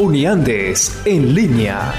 Uniandes 0.00 0.98
en 1.04 1.34
línea. 1.34 1.92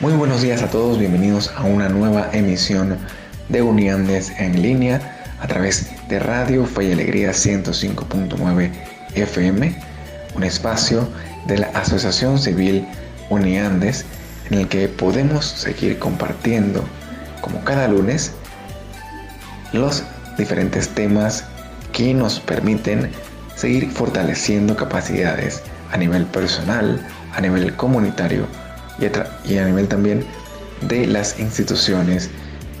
Muy 0.00 0.14
buenos 0.14 0.40
días 0.40 0.62
a 0.62 0.70
todos, 0.70 0.98
bienvenidos 0.98 1.52
a 1.54 1.64
una 1.64 1.90
nueva 1.90 2.30
emisión 2.32 2.96
de 3.50 3.60
Uniandes 3.60 4.32
en 4.38 4.62
línea 4.62 5.17
a 5.40 5.46
través 5.46 5.88
de 6.08 6.18
Radio 6.18 6.64
Fe 6.66 6.84
y 6.84 6.92
Alegría 6.92 7.30
105.9 7.30 8.70
FM, 9.14 9.78
un 10.34 10.44
espacio 10.44 11.08
de 11.46 11.58
la 11.58 11.68
Asociación 11.68 12.38
Civil 12.38 12.86
Uniandes 13.30 14.04
en 14.50 14.58
el 14.58 14.68
que 14.68 14.88
podemos 14.88 15.44
seguir 15.44 15.98
compartiendo, 15.98 16.84
como 17.40 17.62
cada 17.64 17.88
lunes, 17.88 18.32
los 19.72 20.02
diferentes 20.36 20.88
temas 20.88 21.44
que 21.92 22.14
nos 22.14 22.40
permiten 22.40 23.10
seguir 23.54 23.90
fortaleciendo 23.90 24.76
capacidades 24.76 25.62
a 25.92 25.96
nivel 25.96 26.24
personal, 26.26 27.04
a 27.34 27.40
nivel 27.40 27.74
comunitario 27.76 28.46
y 28.98 29.52
y 29.52 29.58
a 29.58 29.64
nivel 29.64 29.88
también 29.88 30.24
de 30.82 31.06
las 31.06 31.38
instituciones 31.38 32.30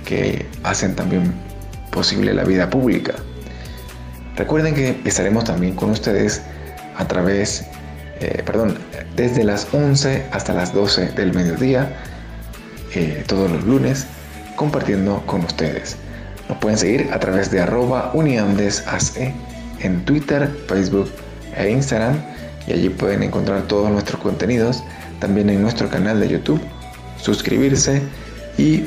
que 0.04 0.46
hacen 0.62 0.94
también 0.94 1.32
posible 1.90 2.32
la 2.34 2.44
vida 2.44 2.70
pública. 2.70 3.14
Recuerden 4.36 4.74
que 4.74 5.00
estaremos 5.04 5.44
también 5.44 5.74
con 5.74 5.90
ustedes 5.90 6.42
a 6.96 7.06
través, 7.06 7.66
eh, 8.20 8.42
perdón, 8.44 8.78
desde 9.16 9.44
las 9.44 9.66
11 9.72 10.26
hasta 10.30 10.52
las 10.52 10.72
12 10.72 11.12
del 11.12 11.32
mediodía, 11.32 11.92
eh, 12.94 13.24
todos 13.26 13.50
los 13.50 13.64
lunes, 13.64 14.06
compartiendo 14.56 15.22
con 15.26 15.44
ustedes. 15.44 15.96
Nos 16.48 16.58
pueden 16.58 16.78
seguir 16.78 17.10
a 17.12 17.18
través 17.18 17.50
de 17.50 17.60
arroba 17.60 18.10
uniandesace 18.14 19.34
en 19.80 20.04
Twitter, 20.04 20.48
Facebook 20.66 21.10
e 21.56 21.70
Instagram 21.70 22.16
y 22.66 22.72
allí 22.72 22.88
pueden 22.88 23.22
encontrar 23.22 23.62
todos 23.62 23.90
nuestros 23.90 24.20
contenidos, 24.20 24.82
también 25.20 25.50
en 25.50 25.62
nuestro 25.62 25.88
canal 25.88 26.20
de 26.20 26.28
YouTube, 26.28 26.60
suscribirse 27.20 28.02
y 28.56 28.84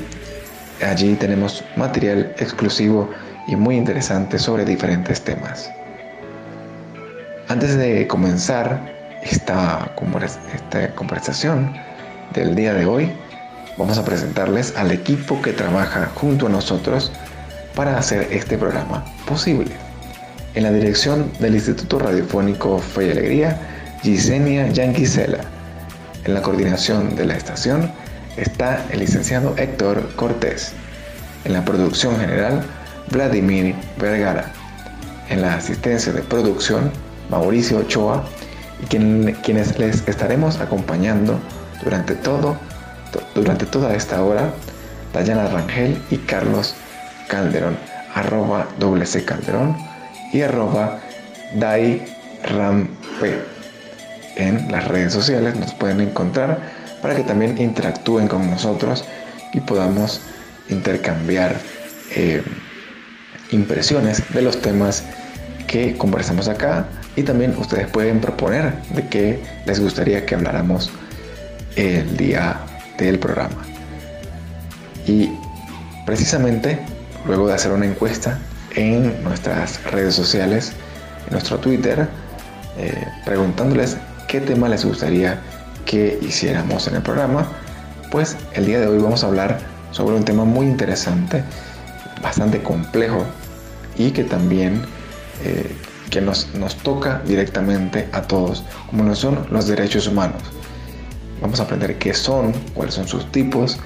Allí 0.84 1.16
tenemos 1.16 1.64
material 1.76 2.34
exclusivo 2.40 3.10
y 3.48 3.56
muy 3.56 3.78
interesante 3.78 4.40
sobre 4.40 4.66
diferentes 4.66 5.22
temas. 5.22 5.72
Antes 7.48 7.78
de 7.78 8.08
comenzar 8.08 8.80
esta, 9.22 9.94
esta 10.54 10.96
conversación 10.96 11.74
del 12.34 12.56
día 12.56 12.74
de 12.74 12.86
hoy, 12.86 13.12
vamos 13.78 13.98
a 13.98 14.06
presentarles 14.06 14.76
al 14.76 14.92
equipo 14.92 15.42
que 15.42 15.54
trabaja 15.54 16.10
junto 16.16 16.48
a 16.48 16.50
nosotros 16.50 17.12
para 17.76 17.98
hacer 17.98 18.28
este 18.32 18.58
programa 18.58 19.06
posible. 19.26 19.72
En 20.56 20.64
la 20.64 20.72
dirección 20.72 21.32
del 21.40 21.56
Instituto 21.56 22.00
Radiofónico 22.00 22.80
Fe 22.80 23.08
y 23.08 23.12
Alegría, 23.12 23.60
Gisenia 24.02 24.68
Yanquisela. 24.70 25.42
En 26.26 26.34
la 26.34 26.42
coordinación 26.42 27.16
de 27.16 27.26
la 27.26 27.36
estación, 27.36 27.92
está 28.38 28.86
el 28.92 29.00
licenciado 29.00 29.56
Héctor 29.58 30.16
Cortés. 30.16 30.74
En 31.46 31.54
la 31.54 31.66
producción 31.66 32.20
general, 32.20 32.64
Vladimir 33.10 33.76
Vergara. 33.98 34.52
En 35.30 35.42
la 35.42 35.56
asistencia 35.56 36.14
de 36.14 36.22
producción, 36.22 36.92
Mauricio 37.30 37.80
Ochoa. 37.80 38.24
Y 38.82 38.86
quienes 38.86 39.78
les 39.78 40.08
estaremos 40.08 40.60
acompañando 40.60 41.40
durante, 41.84 42.16
todo, 42.16 42.58
durante 43.36 43.66
toda 43.66 43.94
esta 43.96 44.24
hora, 44.24 44.52
Dayana 45.14 45.48
Rangel 45.48 46.02
y 46.10 46.18
Carlos 46.18 46.74
Calderón, 47.28 47.78
arroba 48.16 48.68
WC 48.80 49.24
Calderón 49.26 49.78
y 50.34 50.42
arroba 50.42 51.00
Dai 51.56 52.04
En 54.36 54.72
las 54.72 54.88
redes 54.88 55.14
sociales 55.14 55.56
nos 55.56 55.74
pueden 55.74 56.02
encontrar 56.02 56.81
para 57.02 57.16
que 57.16 57.24
también 57.24 57.58
interactúen 57.58 58.28
con 58.28 58.50
nosotros 58.50 59.06
y 59.54 59.60
podamos 59.60 60.22
intercambiar 60.70 61.56
eh, 62.16 62.44
impresiones 63.52 64.24
de 64.34 64.42
los 64.42 64.62
temas 64.62 65.04
que 65.68 65.98
conversamos 65.98 66.48
acá 66.48 66.86
y 67.16 67.24
también 67.24 67.56
ustedes 67.58 67.88
pueden 67.88 68.20
proponer 68.20 68.74
de 68.94 69.08
qué 69.08 69.44
les 69.66 69.80
gustaría 69.80 70.26
que 70.26 70.36
habláramos 70.36 70.90
el 71.76 72.18
día 72.18 72.58
del 72.98 73.20
programa. 73.20 73.64
Y 75.08 75.30
precisamente 76.06 76.80
luego 77.26 77.48
de 77.48 77.54
hacer 77.54 77.72
una 77.72 77.86
encuesta 77.86 78.40
en 78.76 79.24
nuestras 79.24 79.84
redes 79.92 80.16
sociales, 80.16 80.74
en 81.28 81.34
nuestro 81.34 81.58
Twitter, 81.58 82.08
eh, 82.78 83.06
preguntándoles 83.26 83.98
qué 84.28 84.40
tema 84.40 84.70
les 84.70 84.86
gustaría 84.86 85.42
que 85.86 86.20
hiciéramos 86.22 86.88
en 86.88 86.96
el 86.96 87.02
programa, 87.02 87.48
pues 88.12 88.38
el 88.54 88.66
día 88.66 88.80
de 88.80 88.88
hoy 88.88 89.00
vamos 89.00 89.24
a 89.24 89.28
hablar 89.28 89.60
sobre 89.92 90.16
un 90.16 90.26
tema 90.26 90.46
muy 90.46 90.66
interesante, 90.66 91.44
bastante 92.22 92.62
complejo 92.62 93.26
y 93.98 94.12
que 94.12 94.24
también 94.24 94.82
eh, 95.44 95.76
que 96.10 96.22
nos, 96.22 96.54
nos, 96.56 96.76
toca 96.76 97.22
directamente 97.26 98.08
a 98.12 98.22
todos, 98.22 98.64
como 98.90 99.04
no 99.04 99.16
son 99.16 99.48
los 99.50 99.68
derechos 99.68 100.08
humanos. 100.08 100.42
Vamos 101.42 101.60
a 101.60 101.64
aprender 101.64 101.98
qué 101.98 102.14
son, 102.14 102.54
cuáles 102.74 102.96
son 102.96 103.08
sus 103.08 103.32
tipos 103.32 103.80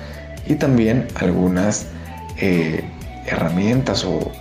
y 0.48 0.56
también 0.56 1.08
algunas 1.16 1.88
eh, 2.38 2.84
herramientas 3.26 4.04
o, 4.04 4.32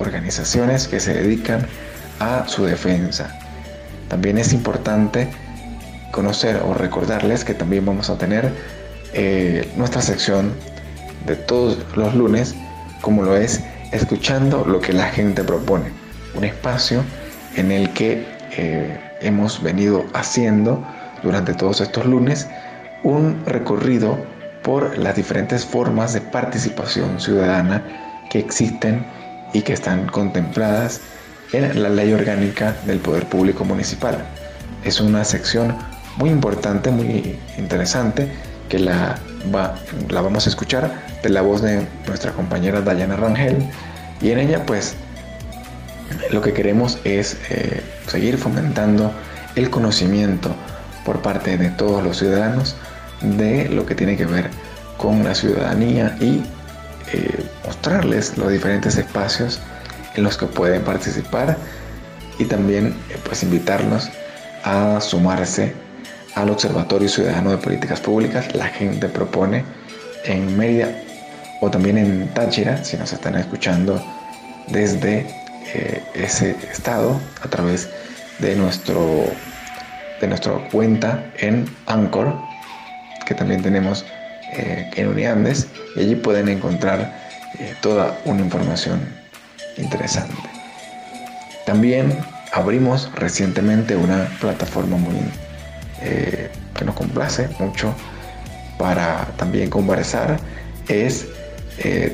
organizaciones 0.00 0.88
que 0.88 1.00
se 1.00 1.14
dedican 1.14 1.66
a 2.20 2.46
su 2.48 2.64
defensa. 2.64 3.38
También 4.08 4.38
es 4.38 4.52
importante 4.52 5.28
conocer 6.12 6.60
o 6.64 6.74
recordarles 6.74 7.44
que 7.44 7.54
también 7.54 7.84
vamos 7.84 8.10
a 8.10 8.18
tener 8.18 8.52
eh, 9.12 9.68
nuestra 9.76 10.02
sección 10.02 10.52
de 11.26 11.36
todos 11.36 11.78
los 11.96 12.14
lunes, 12.14 12.54
como 13.00 13.22
lo 13.22 13.36
es 13.36 13.62
escuchando 13.92 14.64
lo 14.64 14.80
que 14.80 14.92
la 14.92 15.08
gente 15.08 15.42
propone. 15.44 15.86
Un 16.34 16.44
espacio 16.44 17.02
en 17.56 17.72
el 17.72 17.92
que 17.92 18.26
eh, 18.56 18.98
hemos 19.20 19.62
venido 19.62 20.04
haciendo 20.12 20.84
durante 21.22 21.54
todos 21.54 21.80
estos 21.80 22.04
lunes 22.06 22.46
un 23.02 23.42
recorrido 23.46 24.18
por 24.62 24.98
las 24.98 25.16
diferentes 25.16 25.64
formas 25.64 26.12
de 26.12 26.20
participación 26.20 27.20
ciudadana 27.20 27.82
que 28.30 28.38
existen 28.38 29.06
y 29.52 29.62
que 29.62 29.72
están 29.72 30.06
contempladas 30.08 31.00
en 31.52 31.82
la 31.82 31.88
ley 31.88 32.12
orgánica 32.12 32.74
del 32.84 32.98
Poder 32.98 33.26
Público 33.26 33.64
Municipal. 33.64 34.18
Es 34.84 35.00
una 35.00 35.24
sección 35.24 35.76
muy 36.16 36.30
importante, 36.30 36.90
muy 36.90 37.38
interesante, 37.58 38.28
que 38.68 38.78
la, 38.78 39.16
la 40.08 40.20
vamos 40.20 40.46
a 40.46 40.50
escuchar 40.50 40.90
de 41.22 41.28
la 41.28 41.42
voz 41.42 41.62
de 41.62 41.86
nuestra 42.06 42.32
compañera 42.32 42.80
Dayana 42.80 43.16
Rangel. 43.16 43.56
Y 44.20 44.30
en 44.30 44.38
ella 44.38 44.64
pues 44.66 44.94
lo 46.30 46.40
que 46.40 46.52
queremos 46.52 46.98
es 47.04 47.36
eh, 47.50 47.82
seguir 48.06 48.38
fomentando 48.38 49.12
el 49.54 49.70
conocimiento 49.70 50.54
por 51.04 51.22
parte 51.22 51.56
de 51.56 51.70
todos 51.70 52.02
los 52.02 52.18
ciudadanos 52.18 52.76
de 53.20 53.68
lo 53.68 53.86
que 53.86 53.94
tiene 53.94 54.16
que 54.16 54.26
ver 54.26 54.50
con 54.96 55.24
la 55.24 55.34
ciudadanía 55.34 56.16
y 56.20 56.42
eh, 57.12 57.46
mostrarles 57.64 58.36
los 58.36 58.50
diferentes 58.50 58.96
espacios 58.96 59.60
en 60.14 60.24
los 60.24 60.36
que 60.36 60.46
pueden 60.46 60.82
participar 60.82 61.56
y 62.38 62.44
también 62.44 62.88
eh, 63.10 63.16
pues 63.24 63.42
invitarlos 63.42 64.10
a 64.64 65.00
sumarse 65.00 65.74
al 66.36 66.50
Observatorio 66.50 67.08
Ciudadano 67.08 67.50
de 67.50 67.56
Políticas 67.56 67.98
Públicas. 68.00 68.54
La 68.54 68.68
gente 68.68 69.08
propone 69.08 69.64
en 70.24 70.56
Mérida 70.56 70.88
o 71.60 71.70
también 71.70 71.98
en 71.98 72.28
Táchira, 72.34 72.84
si 72.84 72.96
nos 72.96 73.12
están 73.12 73.34
escuchando 73.36 74.00
desde 74.68 75.26
eh, 75.74 76.02
ese 76.14 76.50
estado 76.70 77.18
a 77.42 77.48
través 77.48 77.88
de, 78.38 78.54
nuestro, 78.54 79.24
de 80.20 80.28
nuestra 80.28 80.52
cuenta 80.70 81.24
en 81.38 81.64
Anchor, 81.86 82.34
que 83.24 83.34
también 83.34 83.62
tenemos 83.62 84.04
eh, 84.52 84.90
en 84.94 85.08
Uniandes, 85.08 85.68
y 85.96 86.00
allí 86.00 86.14
pueden 86.16 86.48
encontrar 86.48 87.26
toda 87.80 88.18
una 88.26 88.42
información 88.42 89.00
interesante. 89.78 90.34
También 91.64 92.18
abrimos 92.52 93.10
recientemente 93.14 93.96
una 93.96 94.28
plataforma 94.40 94.98
muy 94.98 95.16
que 96.74 96.84
nos 96.84 96.94
complace 96.94 97.48
mucho 97.58 97.94
para 98.78 99.24
también 99.36 99.70
conversar 99.70 100.38
es 100.88 101.26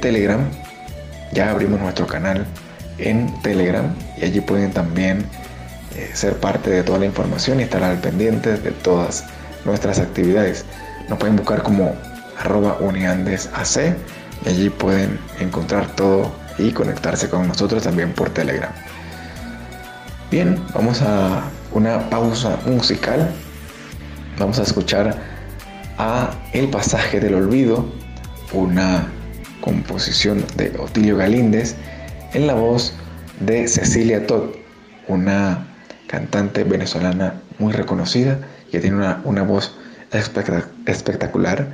Telegram. 0.00 0.48
Ya 1.32 1.50
abrimos 1.50 1.80
nuestro 1.80 2.06
canal 2.06 2.46
en 2.98 3.32
Telegram 3.42 3.94
y 4.20 4.24
allí 4.24 4.40
pueden 4.40 4.72
también 4.72 5.24
eh, 5.96 6.10
ser 6.14 6.36
parte 6.38 6.70
de 6.70 6.82
toda 6.82 6.98
la 6.98 7.06
información 7.06 7.60
y 7.60 7.64
estar 7.64 7.82
al 7.82 7.98
pendiente 7.98 8.56
de 8.56 8.70
todas 8.70 9.24
nuestras 9.64 9.98
actividades. 9.98 10.64
Nos 11.08 11.18
pueden 11.18 11.36
buscar 11.36 11.62
como 11.62 11.94
arroba 12.38 12.78
uniandesac 12.80 13.96
y 14.44 14.48
allí 14.48 14.70
pueden 14.70 15.18
encontrar 15.40 15.86
todo 15.94 16.32
y 16.58 16.72
conectarse 16.72 17.28
con 17.28 17.46
nosotros 17.46 17.82
también 17.82 18.12
por 18.12 18.30
Telegram. 18.30 18.72
Bien, 20.30 20.58
vamos 20.74 21.02
a 21.02 21.42
una 21.72 22.08
pausa 22.08 22.58
musical. 22.66 23.30
Vamos 24.42 24.58
a 24.58 24.62
escuchar 24.62 25.14
a 25.98 26.34
El 26.52 26.68
pasaje 26.68 27.20
del 27.20 27.34
olvido, 27.36 27.86
una 28.52 29.06
composición 29.60 30.44
de 30.56 30.76
Otilio 30.80 31.16
Galíndez 31.16 31.76
en 32.34 32.48
la 32.48 32.54
voz 32.54 32.92
de 33.38 33.68
Cecilia 33.68 34.26
Todd, 34.26 34.50
una 35.06 35.68
cantante 36.08 36.64
venezolana 36.64 37.34
muy 37.60 37.72
reconocida 37.72 38.36
que 38.72 38.80
tiene 38.80 39.14
una, 39.22 39.42
voz 39.44 39.76
espectacular. 40.10 41.68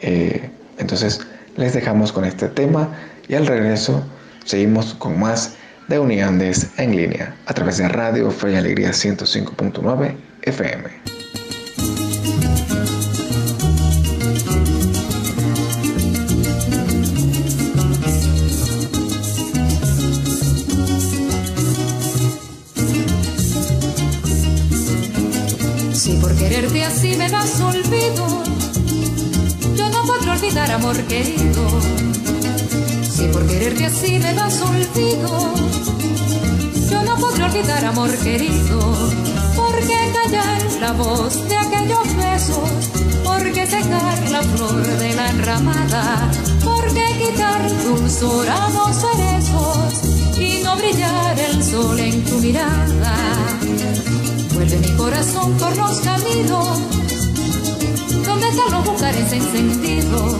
Eh, 0.00 0.48
entonces 0.78 1.20
les 1.58 1.74
dejamos 1.74 2.10
con 2.10 2.24
este 2.24 2.48
tema 2.48 2.88
y 3.28 3.34
al 3.34 3.46
regreso 3.46 4.02
seguimos 4.46 4.94
con 4.94 5.20
más 5.20 5.56
de 5.88 5.98
Uniandes 5.98 6.70
en 6.78 6.96
línea 6.96 7.36
a 7.44 7.52
través 7.52 7.76
de 7.76 7.86
Radio 7.86 8.30
Fe 8.30 8.52
y 8.52 8.56
Alegría 8.56 8.92
105.9 8.92 10.16
FM. 10.40 11.17
Olvidar 30.48 30.70
amor 30.70 30.96
querido. 31.04 31.62
Si 33.02 33.26
por 33.28 33.46
quererte 33.46 33.84
así 33.84 34.18
me 34.18 34.32
das 34.32 34.62
olvido, 34.62 35.54
yo 36.90 37.02
no 37.02 37.16
podré 37.16 37.44
olvidar 37.44 37.84
amor 37.84 38.10
querido. 38.16 38.80
Porque 39.54 39.98
callar 40.14 40.62
la 40.80 40.92
voz 40.92 41.48
de 41.48 41.56
aquellos 41.56 42.16
besos, 42.16 42.70
porque 43.24 43.66
secar 43.66 44.30
la 44.30 44.42
flor 44.42 44.86
de 44.86 45.14
la 45.14 45.28
enramada, 45.30 46.30
porque 46.64 47.04
quitar 47.18 47.60
dulzor 47.84 48.48
a 48.48 48.70
los 48.70 48.96
cerezos 48.96 50.38
y 50.38 50.62
no 50.64 50.76
brillar 50.76 51.38
el 51.38 51.62
sol 51.62 51.98
en 51.98 52.24
tu 52.24 52.38
mirada 52.38 53.16
Vuelve 54.54 54.78
mi 54.78 54.96
corazón 54.96 55.52
por 55.58 55.76
los 55.76 56.00
caminos 56.00 56.78
donde 58.26 58.48
están 58.48 58.70
los 58.70 58.84
bucares 58.84 59.32
encendidos. 59.32 60.36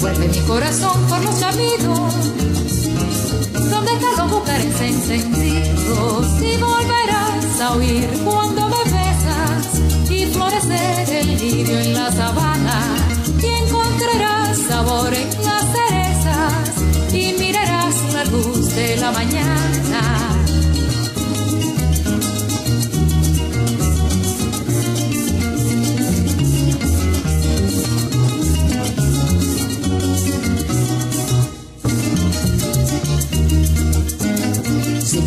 Vuelve 0.00 0.28
mi 0.28 0.38
corazón 0.40 1.00
por 1.08 1.22
los 1.24 1.34
caminos 1.36 2.14
donde 3.70 3.92
están 3.92 4.16
los 4.16 4.30
bucares 4.30 4.80
encendidos. 4.80 6.26
Y 6.40 6.56
volverás 6.58 7.60
a 7.60 7.72
oír 7.74 8.08
cuando 8.24 8.68
me 8.68 8.84
besas 8.84 10.10
y 10.10 10.26
florecer 10.26 11.08
el 11.10 11.38
lirio 11.38 11.78
en 11.78 11.94
la 11.94 12.12
sabana. 12.12 12.80
Y 13.42 13.46
encontrarás 13.46 14.58
sabor 14.68 15.12
en 15.14 15.28
las 15.44 15.64
cerezas 15.74 17.12
y 17.12 17.34
mirarás 17.38 17.94
la 18.12 18.24
luz 18.24 18.74
de 18.74 18.96
la 18.96 19.12
mañana 19.12 20.45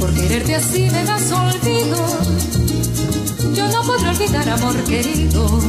quererte 0.08 0.56
así 0.56 0.90
me 0.92 1.04
das 1.04 1.32
olvido. 1.32 1.98
Yo 3.54 3.68
no 3.70 3.82
podré 3.84 4.10
olvidar 4.10 4.50
amor 4.50 4.84
querido. 4.84 5.60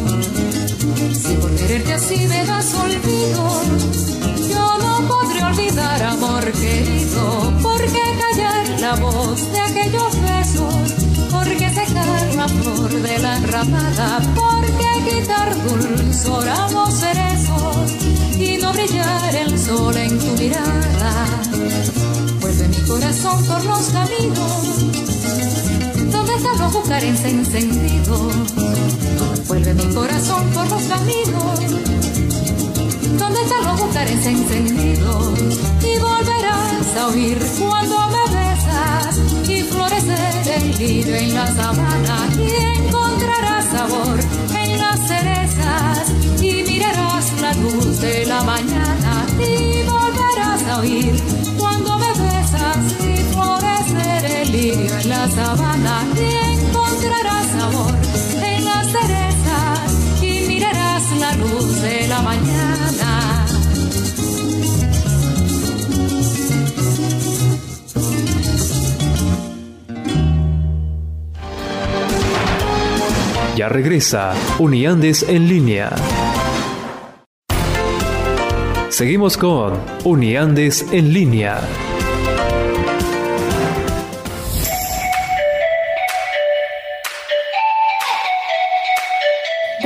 Si 1.22 1.34
por 1.34 1.50
quererte 1.56 1.92
así 1.94 2.26
me 2.28 2.44
das 2.46 2.74
olvido, 2.74 3.62
yo 4.48 4.78
no 4.78 5.08
podré 5.08 5.42
olvidar 5.44 6.02
amor 6.02 6.44
querido. 6.52 7.52
Porque 7.62 8.02
callar 8.22 8.80
la 8.80 8.94
voz 8.96 9.52
de 9.52 9.60
aquellos 9.60 10.12
besos, 10.22 10.74
porque 11.32 11.70
secar 11.70 12.34
la 12.36 12.48
flor 12.48 12.90
de 12.90 13.18
la 13.18 13.38
ramada, 13.40 14.20
porque 14.34 14.88
quitar 15.08 15.56
dulzor 15.64 16.48
a 16.48 16.70
los 16.70 16.94
cerezos 16.94 17.92
y 18.38 18.58
no 18.58 18.72
brillar 18.72 19.34
el 19.34 19.58
sol 19.58 19.96
en 19.96 20.18
tu 20.18 20.26
mirada 20.36 21.40
corazón 23.20 23.44
por 23.44 23.64
los 23.64 23.88
caminos 23.90 24.76
donde 26.10 26.34
están 26.34 26.58
los 26.58 26.72
bucares 26.72 27.24
encendidos. 27.24 28.34
Vuelve 29.46 29.74
mi 29.74 29.94
corazón 29.94 30.46
por 30.54 30.68
los 30.68 30.82
caminos 30.84 31.60
donde 33.18 33.42
están 33.42 33.64
los 33.64 33.80
bucares 33.80 34.26
encendidos. 34.26 35.38
Y 35.82 35.98
volverás 35.98 36.96
a 36.98 37.08
oír 37.08 37.38
cuando 37.58 37.96
me 38.08 38.24
besas 38.36 39.18
y 39.48 39.62
florecer 39.64 40.54
el 40.56 40.78
lirio 40.78 41.14
en 41.16 41.34
la 41.34 41.46
sabana. 41.54 42.28
Y 42.38 42.86
encontrarás 42.86 43.64
sabor 43.66 44.18
en 44.56 44.78
las 44.78 44.98
cerezas 45.06 46.10
y 46.40 46.62
mirarás 46.62 47.40
la 47.40 47.52
luz 47.54 48.00
de 48.00 48.26
la 48.26 48.42
mañana. 48.44 49.26
Y 49.38 49.82
volverás 49.86 50.62
a 50.68 50.80
oír 50.80 51.22
cuando 51.58 51.79
lirio 54.50 54.98
en 54.98 55.08
la 55.08 55.28
sabana 55.28 56.04
y 56.16 56.66
encontrarás 56.66 57.46
sabor 57.46 57.94
en 58.42 58.64
las 58.64 58.86
cerezas 58.86 60.22
y 60.22 60.48
mirarás 60.48 61.16
la 61.18 61.36
luz 61.36 61.82
de 61.82 62.08
la 62.08 62.22
mañana. 62.22 63.46
Ya 73.56 73.68
regresa 73.68 74.32
Uniandes 74.58 75.22
en 75.28 75.46
línea. 75.48 75.90
Seguimos 78.88 79.36
con 79.36 79.74
Uniandes 80.04 80.86
en 80.92 81.12
línea. 81.12 81.60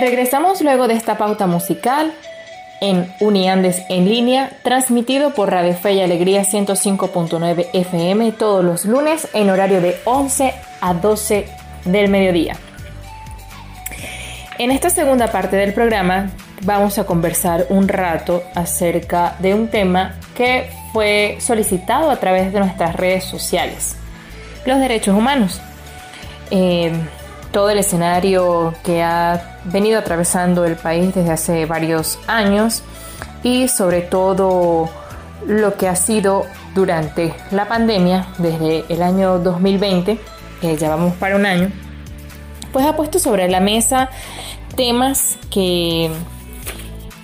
Regresamos 0.04 0.60
luego 0.60 0.86
de 0.86 0.92
esta 0.92 1.16
pauta 1.16 1.46
musical 1.46 2.12
en 2.82 3.10
Uniandes 3.20 3.84
en 3.88 4.06
línea, 4.06 4.50
transmitido 4.62 5.30
por 5.30 5.50
Radio 5.50 5.72
Fe 5.72 5.94
y 5.94 6.02
Alegría 6.02 6.42
105.9 6.42 7.68
FM 7.72 8.32
todos 8.32 8.62
los 8.62 8.84
lunes 8.84 9.26
en 9.32 9.48
horario 9.48 9.80
de 9.80 9.96
11 10.04 10.52
a 10.82 10.92
12 10.92 11.48
del 11.86 12.10
mediodía. 12.10 12.58
En 14.58 14.72
esta 14.72 14.90
segunda 14.90 15.32
parte 15.32 15.56
del 15.56 15.72
programa 15.72 16.32
vamos 16.64 16.98
a 16.98 17.06
conversar 17.06 17.64
un 17.70 17.88
rato 17.88 18.42
acerca 18.54 19.36
de 19.38 19.54
un 19.54 19.68
tema 19.68 20.16
que 20.36 20.68
fue 20.92 21.38
solicitado 21.40 22.10
a 22.10 22.16
través 22.16 22.52
de 22.52 22.60
nuestras 22.60 22.94
redes 22.94 23.24
sociales, 23.24 23.96
los 24.66 24.78
derechos 24.80 25.16
humanos. 25.16 25.62
Eh, 26.50 26.92
todo 27.54 27.70
el 27.70 27.78
escenario 27.78 28.74
que 28.82 29.00
ha 29.04 29.60
venido 29.64 30.00
atravesando 30.00 30.64
el 30.64 30.74
país 30.74 31.14
desde 31.14 31.30
hace 31.30 31.66
varios 31.66 32.18
años 32.26 32.82
y 33.44 33.68
sobre 33.68 34.02
todo 34.02 34.90
lo 35.46 35.76
que 35.76 35.86
ha 35.86 35.94
sido 35.94 36.46
durante 36.74 37.32
la 37.52 37.68
pandemia, 37.68 38.26
desde 38.38 38.84
el 38.88 39.02
año 39.02 39.38
2020, 39.38 40.18
que 40.60 40.76
ya 40.76 40.88
vamos 40.88 41.14
para 41.14 41.36
un 41.36 41.46
año, 41.46 41.70
pues 42.72 42.84
ha 42.84 42.96
puesto 42.96 43.20
sobre 43.20 43.48
la 43.48 43.60
mesa 43.60 44.10
temas 44.74 45.38
que, 45.48 46.10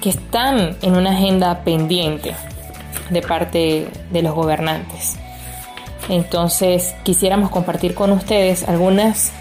que 0.00 0.10
están 0.10 0.76
en 0.80 0.96
una 0.96 1.10
agenda 1.10 1.64
pendiente 1.64 2.36
de 3.10 3.20
parte 3.20 3.88
de 4.12 4.22
los 4.22 4.32
gobernantes. 4.32 5.16
Entonces 6.08 6.94
quisiéramos 7.02 7.50
compartir 7.50 7.94
con 7.94 8.12
ustedes 8.12 8.68
algunas, 8.68 9.32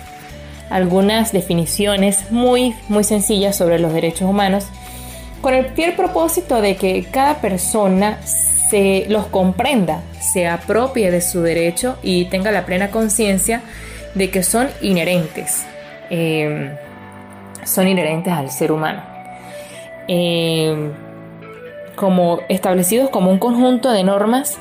algunas 0.69 1.31
definiciones 1.31 2.31
muy, 2.31 2.75
muy 2.87 3.03
sencillas 3.03 3.55
sobre 3.55 3.79
los 3.79 3.93
derechos 3.93 4.29
humanos 4.29 4.67
con 5.41 5.53
el 5.53 5.67
fiel 5.67 5.93
propósito 5.93 6.61
de 6.61 6.75
que 6.75 7.05
cada 7.11 7.35
persona 7.41 8.19
se 8.23 9.05
los 9.09 9.27
comprenda, 9.27 10.01
se 10.19 10.47
apropie 10.47 11.11
de 11.11 11.21
su 11.21 11.41
derecho 11.41 11.97
y 12.03 12.25
tenga 12.25 12.51
la 12.51 12.65
plena 12.65 12.91
conciencia 12.91 13.61
de 14.15 14.29
que 14.29 14.43
son 14.43 14.67
inherentes, 14.81 15.65
eh, 16.09 16.75
son 17.63 17.87
inherentes 17.87 18.33
al 18.33 18.51
ser 18.51 18.71
humano. 18.71 19.01
Eh, 20.07 20.91
como 21.95 22.39
establecidos 22.47 23.09
como 23.09 23.29
un 23.29 23.39
conjunto 23.39 23.91
de 23.91 24.03
normas 24.03 24.57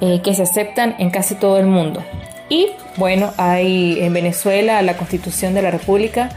eh, 0.00 0.20
que 0.24 0.34
se 0.34 0.42
aceptan 0.42 0.96
en 0.98 1.10
casi 1.10 1.34
todo 1.34 1.58
el 1.58 1.66
mundo. 1.66 2.02
Y 2.48 2.68
bueno, 3.00 3.32
hay 3.38 3.98
en 4.00 4.12
Venezuela 4.12 4.82
la 4.82 4.98
Constitución 4.98 5.54
de 5.54 5.62
la 5.62 5.70
República, 5.70 6.28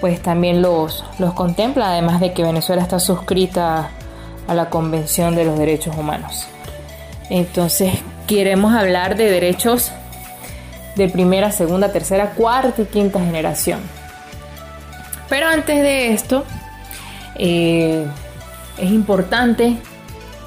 pues 0.00 0.22
también 0.22 0.62
los, 0.62 1.04
los 1.18 1.34
contempla, 1.34 1.90
además 1.90 2.20
de 2.20 2.32
que 2.32 2.44
Venezuela 2.44 2.82
está 2.82 3.00
suscrita 3.00 3.90
a 4.46 4.54
la 4.54 4.70
Convención 4.70 5.34
de 5.34 5.44
los 5.44 5.58
Derechos 5.58 5.96
Humanos. 5.96 6.46
Entonces, 7.30 7.94
queremos 8.28 8.74
hablar 8.74 9.16
de 9.16 9.28
derechos 9.28 9.90
de 10.94 11.08
primera, 11.08 11.50
segunda, 11.50 11.90
tercera, 11.90 12.30
cuarta 12.30 12.82
y 12.82 12.84
quinta 12.84 13.18
generación. 13.18 13.80
Pero 15.28 15.48
antes 15.48 15.82
de 15.82 16.12
esto, 16.12 16.44
eh, 17.34 18.06
es 18.78 18.90
importante 18.92 19.78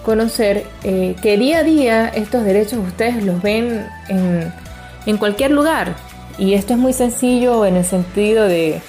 conocer 0.06 0.66
eh, 0.86 1.18
que 1.22 1.38
día 1.38 1.58
a 1.58 1.64
día 1.64 2.08
estos 2.08 2.46
derechos 2.46 2.80
ustedes 2.80 3.22
los 3.26 3.42
ven 3.42 3.86
en, 4.08 4.54
en 5.08 5.18
cualquier 5.18 5.52
lugar. 5.52 5.96
Y 6.38 6.54
esto 6.54 6.74
es 6.74 6.80
muy 6.80 6.94
sencillo 6.94 7.66
en 7.66 7.78
el 7.78 7.86
sentido 7.86 8.46
de 8.46 8.82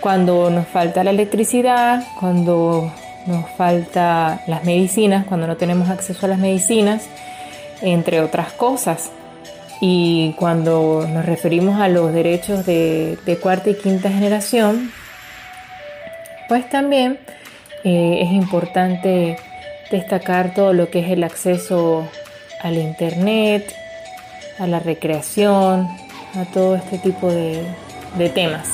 cuando 0.00 0.50
nos 0.50 0.66
falta 0.66 1.02
la 1.02 1.10
electricidad, 1.10 2.04
cuando 2.18 2.92
nos 3.26 3.48
falta 3.56 4.42
las 4.46 4.64
medicinas, 4.64 5.24
cuando 5.26 5.46
no 5.46 5.56
tenemos 5.56 5.88
acceso 5.88 6.26
a 6.26 6.28
las 6.28 6.38
medicinas, 6.38 7.06
entre 7.80 8.20
otras 8.20 8.52
cosas. 8.52 9.10
Y 9.80 10.34
cuando 10.38 11.06
nos 11.08 11.24
referimos 11.24 11.80
a 11.80 11.88
los 11.88 12.12
derechos 12.12 12.66
de, 12.66 13.16
cuarta 13.40 13.70
y 13.70 13.74
quinta 13.74 14.10
generación, 14.10 14.90
pues 16.48 16.68
también 16.68 17.18
eh, 17.84 18.18
es 18.22 18.32
importante 18.32 19.38
destacar 19.90 20.52
todo 20.52 20.74
lo 20.74 20.90
que 20.90 21.00
es 21.00 21.10
el 21.10 21.24
acceso 21.24 22.06
al 22.62 22.76
Internet, 22.76 23.74
a 24.60 24.66
la 24.66 24.78
recreación, 24.78 25.88
a 26.36 26.44
todo 26.52 26.76
este 26.76 26.98
tipo 26.98 27.28
de, 27.28 27.64
temas. 28.34 28.68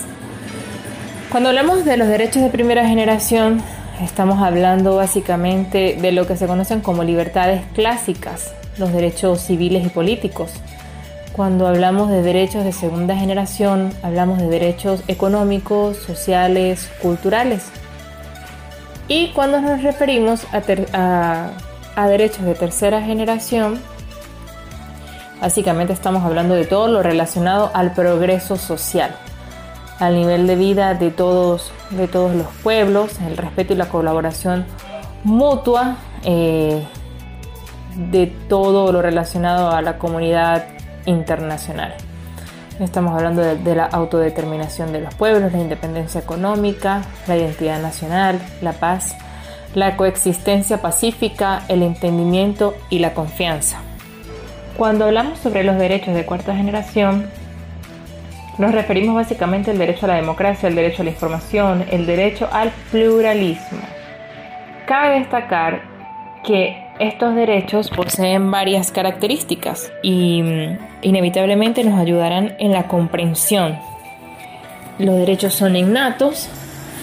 Cuando 1.30 1.50
hablamos 1.50 1.84
de 1.84 1.96
los 1.96 2.08
derechos 2.08 2.42
de 2.42 2.50
primera 2.50 2.86
generación, 2.88 3.62
estamos 4.02 4.42
hablando 4.42 4.96
básicamente 4.96 5.96
de 6.00 6.12
lo 6.12 6.26
que 6.26 6.36
se 6.36 6.46
conocen 6.46 6.80
como 6.80 7.04
libertades 7.04 7.62
clásicas, 7.74 8.52
los 8.78 8.92
derechos 8.92 9.40
civiles 9.40 9.86
y 9.86 9.88
políticos. 9.90 10.52
Cuando 11.32 11.66
hablamos 11.66 12.10
de 12.10 12.22
derechos 12.22 12.64
de 12.64 12.72
segunda 12.72 13.14
generación, 13.14 13.92
hablamos 14.02 14.38
de 14.38 14.48
derechos 14.48 15.02
económicos, 15.06 15.98
sociales, 15.98 16.88
culturales. 17.02 17.66
Y 19.06 19.28
cuando 19.28 19.60
nos 19.60 19.82
referimos 19.82 20.46
a, 20.52 22.08
derechos 22.08 22.44
de 22.44 22.54
tercera 22.54 23.02
generación, 23.02 23.80
básicamente 25.40 25.92
estamos 25.92 26.24
hablando 26.24 26.54
de 26.54 26.64
todo 26.64 26.88
lo 26.88 27.02
relacionado 27.02 27.70
al 27.74 27.92
progreso 27.92 28.56
social, 28.56 29.14
al 29.98 30.14
nivel 30.14 30.46
de 30.46 30.56
vida 30.56 30.94
de 30.94 31.10
todos, 31.10 31.72
de 31.90 32.08
todos 32.08 32.34
los 32.34 32.48
pueblos, 32.62 33.18
el 33.20 33.36
respeto 33.36 33.72
y 33.72 33.76
la 33.76 33.88
colaboración 33.88 34.66
mutua 35.24 35.96
eh, 36.24 36.84
de 37.96 38.26
todo 38.48 38.92
lo 38.92 39.02
relacionado 39.02 39.70
a 39.70 39.82
la 39.82 39.98
comunidad 39.98 40.66
internacional. 41.06 41.94
Estamos 42.78 43.14
hablando 43.14 43.42
de, 43.42 43.74
la 43.74 43.86
autodeterminación 43.86 44.92
de 44.92 45.00
los 45.00 45.14
pueblos, 45.14 45.52
la 45.52 45.58
independencia 45.58 46.20
económica, 46.20 47.02
la 47.26 47.36
identidad 47.36 47.80
nacional, 47.80 48.38
la 48.60 48.74
paz, 48.74 49.16
la 49.74 49.96
coexistencia 49.96 50.82
pacífica, 50.82 51.62
el 51.68 51.82
entendimiento 51.82 52.74
y 52.90 52.98
la 52.98 53.14
confianza. 53.14 53.85
Cuando 54.76 55.06
hablamos 55.06 55.38
sobre 55.38 55.64
los 55.64 55.78
derechos 55.78 56.14
de 56.14 56.26
cuarta 56.26 56.54
generación, 56.54 57.30
nos 58.59 58.73
referimos 58.73 59.14
básicamente 59.14 59.71
al 59.71 59.78
derecho 59.78 60.04
a 60.04 60.11
la 60.11 60.14
democracia, 60.16 60.68
el 60.68 60.75
derecho 60.75 61.00
a 61.00 61.04
la 61.06 61.11
información, 61.12 61.85
el 61.90 62.04
derecho 62.04 62.49
al 62.52 62.71
pluralismo. 62.90 63.80
Cabe 64.87 65.21
destacar 65.21 65.83
que 66.45 66.76
estos 66.99 67.35
derechos 67.35 67.88
poseen 67.90 68.50
varias 68.50 68.92
características 68.92 69.90
y 70.02 70.42
mm, 70.42 70.78
inevitablemente 71.02 71.83
nos 71.83 71.99
ayudarán 71.99 72.54
en 72.59 72.73
la 72.73 72.87
comprensión. 72.87 73.78
Los 74.99 75.16
derechos 75.16 75.54
son 75.54 75.75
innatos, 75.75 76.49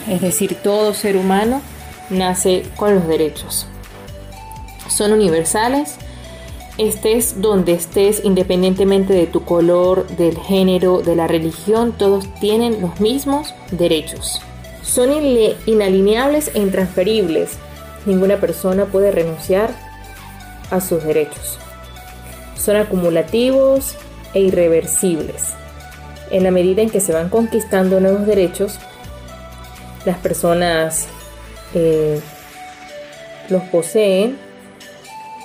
es 0.07 0.21
decir, 0.21 0.55
todo 0.61 0.93
ser 0.93 1.17
humano 1.17 1.61
nace 2.09 2.63
con 2.75 2.95
los 2.95 3.07
derechos. 3.07 3.67
Son 4.87 5.11
universales, 5.11 5.97
estés 6.77 7.41
donde 7.41 7.73
estés, 7.73 8.21
independientemente 8.23 9.13
de 9.13 9.27
tu 9.27 9.43
color, 9.43 10.07
del 10.07 10.37
género, 10.37 11.01
de 11.01 11.15
la 11.15 11.27
religión, 11.27 11.91
todos 11.91 12.33
tienen 12.39 12.81
los 12.81 12.99
mismos 12.99 13.53
derechos. 13.71 14.41
Son 14.81 15.09
inalineables 15.65 16.51
e 16.53 16.59
intransferibles, 16.59 17.57
Ninguna 18.05 18.37
persona 18.37 18.85
puede 18.85 19.11
renunciar 19.11 19.71
a 20.69 20.81
sus 20.81 21.03
derechos. 21.03 21.57
Son 22.57 22.75
acumulativos 22.75 23.95
e 24.33 24.41
irreversibles. 24.41 25.53
En 26.29 26.43
la 26.43 26.51
medida 26.51 26.81
en 26.81 26.89
que 26.89 26.99
se 26.99 27.13
van 27.13 27.29
conquistando 27.29 27.99
nuevos 27.99 28.25
derechos, 28.25 28.79
las 30.05 30.17
personas 30.17 31.07
eh, 31.73 32.19
los 33.49 33.63
poseen, 33.63 34.37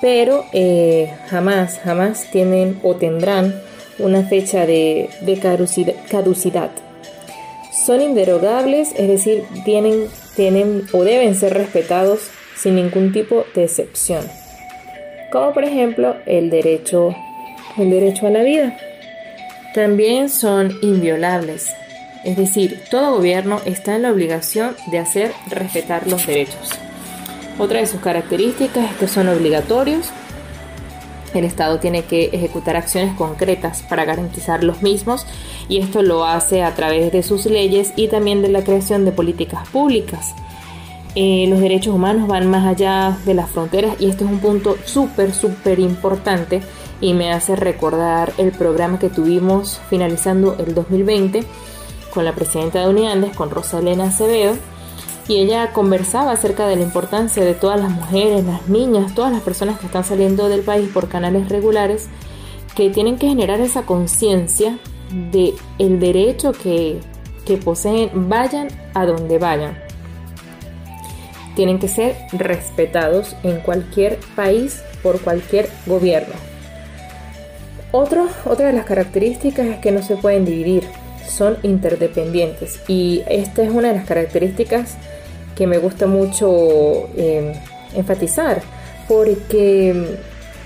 pero 0.00 0.44
eh, 0.52 1.12
jamás, 1.28 1.78
jamás 1.82 2.30
tienen 2.30 2.78
o 2.82 2.96
tendrán 2.96 3.54
una 3.98 4.22
fecha 4.24 4.66
de, 4.66 5.08
caducidad. 6.10 6.70
Son 7.72 8.00
inderogables, 8.00 8.92
es 8.96 9.08
decir, 9.08 9.44
tienen, 9.64 10.06
tienen 10.36 10.84
o 10.92 11.04
deben 11.04 11.34
ser 11.34 11.54
respetados 11.54 12.30
sin 12.56 12.76
ningún 12.76 13.12
tipo 13.12 13.44
de 13.54 13.64
excepción, 13.64 14.24
como 15.30 15.52
por 15.52 15.64
ejemplo 15.64 16.16
el 16.26 16.50
derecho, 16.50 17.14
el 17.76 17.90
derecho 17.90 18.26
a 18.26 18.30
la 18.30 18.42
vida. 18.42 18.76
También 19.74 20.28
son 20.28 20.76
inviolables, 20.82 21.72
es 22.24 22.36
decir, 22.36 22.82
todo 22.90 23.16
gobierno 23.16 23.60
está 23.64 23.96
en 23.96 24.02
la 24.02 24.12
obligación 24.12 24.76
de 24.90 24.98
hacer 24.98 25.32
respetar 25.50 26.06
los 26.06 26.26
derechos. 26.26 26.70
Otra 27.58 27.80
de 27.80 27.86
sus 27.86 28.00
características 28.00 28.92
es 28.92 28.96
que 28.96 29.08
son 29.08 29.28
obligatorios. 29.28 30.10
El 31.34 31.44
Estado 31.44 31.78
tiene 31.78 32.04
que 32.04 32.26
ejecutar 32.32 32.76
acciones 32.76 33.14
concretas 33.16 33.82
para 33.82 34.04
garantizar 34.04 34.64
los 34.64 34.82
mismos 34.82 35.26
y 35.68 35.78
esto 35.78 36.02
lo 36.02 36.24
hace 36.24 36.62
a 36.62 36.74
través 36.74 37.12
de 37.12 37.22
sus 37.22 37.44
leyes 37.44 37.92
y 37.96 38.08
también 38.08 38.40
de 38.40 38.48
la 38.48 38.64
creación 38.64 39.04
de 39.04 39.12
políticas 39.12 39.68
públicas 39.68 40.34
eh, 41.20 41.46
los 41.48 41.58
derechos 41.58 41.94
humanos 41.94 42.28
van 42.28 42.48
más 42.48 42.64
allá 42.64 43.18
de 43.24 43.34
las 43.34 43.50
fronteras 43.50 43.96
y 43.98 44.08
esto 44.08 44.24
es 44.24 44.30
un 44.30 44.38
punto 44.38 44.76
súper, 44.84 45.34
súper 45.34 45.80
importante 45.80 46.62
y 47.00 47.12
me 47.12 47.32
hace 47.32 47.56
recordar 47.56 48.32
el 48.38 48.52
programa 48.52 49.00
que 49.00 49.08
tuvimos 49.08 49.80
finalizando 49.90 50.56
el 50.58 50.74
2020 50.74 51.42
con 52.14 52.24
la 52.24 52.34
presidenta 52.34 52.80
de 52.80 52.88
Uniandes, 52.88 53.34
con 53.36 53.50
Rosalena 53.50 54.04
Acevedo, 54.04 54.54
y 55.28 55.38
ella 55.38 55.72
conversaba 55.72 56.32
acerca 56.32 56.66
de 56.66 56.76
la 56.76 56.82
importancia 56.82 57.44
de 57.44 57.54
todas 57.54 57.80
las 57.80 57.90
mujeres, 57.90 58.44
las 58.44 58.68
niñas, 58.68 59.14
todas 59.14 59.30
las 59.30 59.42
personas 59.42 59.78
que 59.78 59.86
están 59.86 60.04
saliendo 60.04 60.48
del 60.48 60.62
país 60.62 60.88
por 60.92 61.08
canales 61.08 61.48
regulares, 61.48 62.08
que 62.74 62.90
tienen 62.90 63.18
que 63.18 63.28
generar 63.28 63.60
esa 63.60 63.82
conciencia 63.82 64.78
de 65.30 65.54
el 65.78 66.00
derecho 66.00 66.52
que, 66.52 67.00
que 67.44 67.56
poseen, 67.58 68.28
vayan 68.28 68.68
a 68.94 69.06
donde 69.06 69.38
vayan 69.38 69.88
tienen 71.58 71.80
que 71.80 71.88
ser 71.88 72.14
respetados 72.30 73.34
en 73.42 73.58
cualquier 73.58 74.20
país 74.36 74.80
por 75.02 75.20
cualquier 75.20 75.68
gobierno. 75.86 76.34
Otro, 77.90 78.28
otra 78.44 78.68
de 78.68 78.74
las 78.74 78.84
características 78.84 79.66
es 79.66 79.78
que 79.78 79.90
no 79.90 80.00
se 80.00 80.16
pueden 80.16 80.44
dividir, 80.44 80.84
son 81.28 81.58
interdependientes 81.64 82.80
y 82.86 83.24
esta 83.28 83.64
es 83.64 83.70
una 83.70 83.88
de 83.88 83.94
las 83.94 84.06
características 84.06 84.96
que 85.58 85.66
me 85.66 85.78
gusta 85.78 86.06
mucho 86.06 87.08
eh, 87.16 87.52
enfatizar 87.96 88.62
porque 89.08 90.16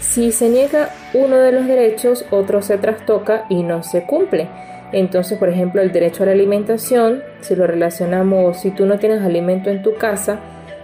si 0.00 0.32
se 0.32 0.50
niega 0.50 0.90
uno 1.14 1.38
de 1.38 1.50
los 1.50 1.66
derechos, 1.66 2.26
otro 2.30 2.60
se 2.60 2.76
trastoca 2.76 3.46
y 3.48 3.62
no 3.62 3.82
se 3.82 4.02
cumple. 4.02 4.48
Entonces, 4.92 5.38
por 5.38 5.48
ejemplo, 5.48 5.80
el 5.80 5.92
derecho 5.92 6.24
a 6.24 6.26
la 6.26 6.32
alimentación, 6.32 7.22
si 7.40 7.56
lo 7.56 7.66
relacionamos, 7.66 8.60
si 8.60 8.70
tú 8.70 8.84
no 8.84 8.98
tienes 8.98 9.22
alimento 9.22 9.70
en 9.70 9.82
tu 9.82 9.94
casa, 9.94 10.40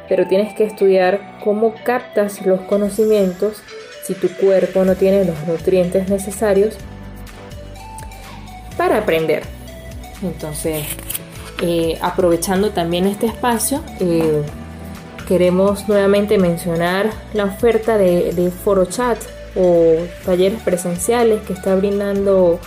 pero 0.08 0.26
tienes 0.26 0.54
que 0.54 0.64
estudiar 0.64 1.20
cómo 1.44 1.74
captas 1.84 2.46
los 2.46 2.60
conocimientos, 2.62 3.62
si 4.04 4.14
tu 4.14 4.28
cuerpo 4.28 4.84
no 4.86 4.94
tiene 4.94 5.26
los 5.26 5.46
nutrientes 5.46 6.08
necesarios 6.08 6.78
para 8.78 8.96
aprender. 8.96 9.42
Entonces, 10.22 10.86
eh, 11.60 11.98
aprovechando 12.00 12.70
también 12.70 13.06
este 13.06 13.26
espacio, 13.26 13.82
eh, 14.00 14.42
queremos 15.26 15.88
nuevamente 15.88 16.38
mencionar 16.38 17.10
la 17.34 17.44
oferta 17.44 17.98
de, 17.98 18.32
de 18.32 18.50
Foro 18.50 18.86
Chat 18.86 19.18
o 19.56 19.96
talleres 20.24 20.60
presenciales 20.62 21.42
que 21.42 21.52
está 21.52 21.74
brindando 21.74 22.60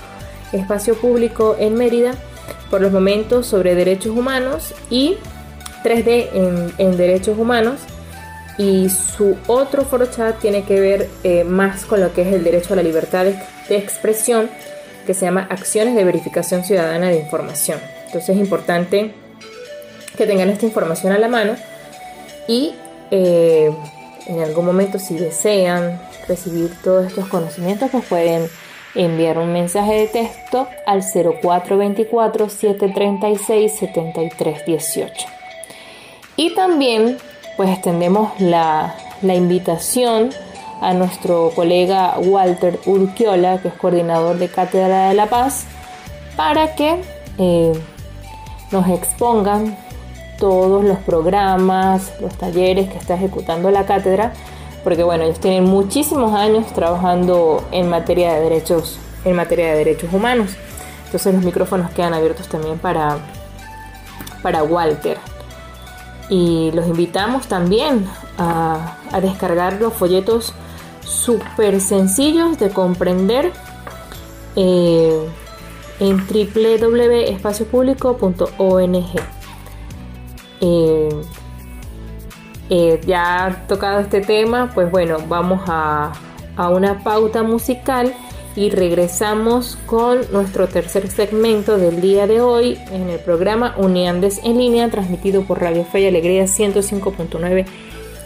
espacio 0.51 0.95
público 0.95 1.55
en 1.59 1.75
Mérida 1.75 2.13
por 2.69 2.81
los 2.81 2.91
momentos 2.91 3.47
sobre 3.47 3.75
derechos 3.75 4.15
humanos 4.15 4.73
y 4.89 5.17
3D 5.83 6.73
en, 6.77 6.97
derechos 6.97 7.37
humanos 7.37 7.81
y 8.57 8.89
su 8.89 9.37
otro 9.47 9.83
foro 9.83 10.05
chat 10.05 10.39
tiene 10.39 10.63
que 10.63 10.79
ver 10.79 11.09
eh, 11.23 11.43
más 11.43 11.85
con 11.85 12.01
lo 12.01 12.13
que 12.13 12.21
es 12.21 12.33
el 12.33 12.43
derecho 12.43 12.73
a 12.73 12.75
la 12.75 12.83
libertad 12.83 13.25
de, 13.25 13.35
expresión 13.69 14.49
que 15.05 15.13
se 15.13 15.25
llama 15.25 15.47
Acciones 15.49 15.95
de 15.95 16.03
Verificación 16.03 16.65
Ciudadana 16.65 17.07
de 17.07 17.19
Información. 17.19 17.79
Entonces 18.11 18.35
es 18.35 18.41
importante 18.41 19.13
que 20.17 20.27
tengan 20.27 20.49
esta 20.49 20.65
información 20.65 21.13
a 21.13 21.17
la 21.17 21.29
mano 21.29 21.55
y 22.45 22.73
eh, 23.09 23.71
en 24.27 24.41
algún 24.41 24.65
momento 24.65 24.99
si 24.99 25.15
desean 25.15 25.97
recibir 26.27 26.71
todos 26.83 27.07
estos 27.07 27.29
conocimientos 27.29 27.89
pues 27.89 28.03
pueden 28.03 28.49
enviar 28.95 29.37
un 29.37 29.53
mensaje 29.53 29.93
de 29.93 30.07
texto 30.07 30.67
al 30.85 31.03
0424 31.03 32.49
736 32.49 33.71
7318. 33.79 35.25
Y 36.35 36.53
también 36.53 37.17
pues 37.55 37.69
extendemos 37.69 38.37
la, 38.39 38.93
invitación 39.23 40.31
a 40.81 40.93
nuestro 40.93 41.51
colega 41.55 42.17
Walter 42.17 42.77
Urquiola, 42.85 43.61
que 43.61 43.69
es 43.69 43.73
coordinador 43.75 44.37
de 44.37 44.49
Cátedra 44.49 45.07
de 45.07 45.13
la 45.13 45.27
Paz, 45.27 45.63
para 46.35 46.75
que 46.75 46.99
eh, 47.37 47.73
nos 48.71 48.87
expongan 48.87 49.77
todos 50.37 50.83
los 50.83 50.97
programas, 50.99 52.13
los 52.19 52.33
talleres 52.35 52.89
que 52.89 52.97
está 52.97 53.15
ejecutando 53.15 53.69
la 53.69 53.85
cátedra, 53.85 54.33
porque 54.83 55.03
bueno, 55.03 55.23
ellos 55.23 55.39
tienen 55.39 55.65
muchísimos 55.65 56.33
años 56.33 56.65
trabajando 56.73 57.63
en 57.71 57.89
materia 57.89 58.33
de 58.33 58.41
derechos, 58.41 58.97
en 59.23 59.35
materia 59.35 59.71
de 59.71 59.77
derechos 59.77 60.11
humanos. 60.11 60.51
Entonces 61.05 61.33
los 61.33 61.43
micrófonos 61.43 61.91
quedan 61.91 62.13
abiertos 62.13 62.47
también 62.47 62.79
para, 62.79 63.17
para 64.41 64.63
Walter 64.63 65.17
y 66.29 66.71
los 66.71 66.87
invitamos 66.87 67.47
también 67.47 68.07
a, 68.37 68.95
descargar 69.21 69.73
los 69.73 69.93
folletos 69.93 70.53
súper 71.03 71.81
sencillos 71.81 72.57
de 72.57 72.69
comprender 72.69 73.51
eh, 74.55 75.27
en 76.01 76.17
www.espaciopublico.ong. 76.17 79.05
Eh, 80.63 81.09
eh, 82.69 83.01
ya 83.05 83.65
tocado 83.67 84.01
este 84.01 84.21
tema, 84.21 84.71
pues 84.73 84.91
bueno, 84.91 85.17
vamos 85.27 85.61
a, 85.67 86.13
a 86.57 86.69
una 86.69 87.03
pauta 87.03 87.43
musical 87.43 88.13
y 88.55 88.69
regresamos 88.69 89.77
con 89.85 90.21
nuestro 90.31 90.67
tercer 90.67 91.09
segmento 91.09 91.77
del 91.77 92.01
día 92.01 92.25
de 92.27 92.41
hoy 92.41 92.77
en 92.91 93.09
el 93.09 93.19
programa 93.19 93.75
Uniandes 93.77 94.41
en 94.43 94.57
línea 94.57 94.89
transmitido 94.89 95.43
por 95.43 95.61
Radio 95.61 95.85
Fe 95.85 96.07
Alegría 96.07 96.45
105.9 96.45 97.65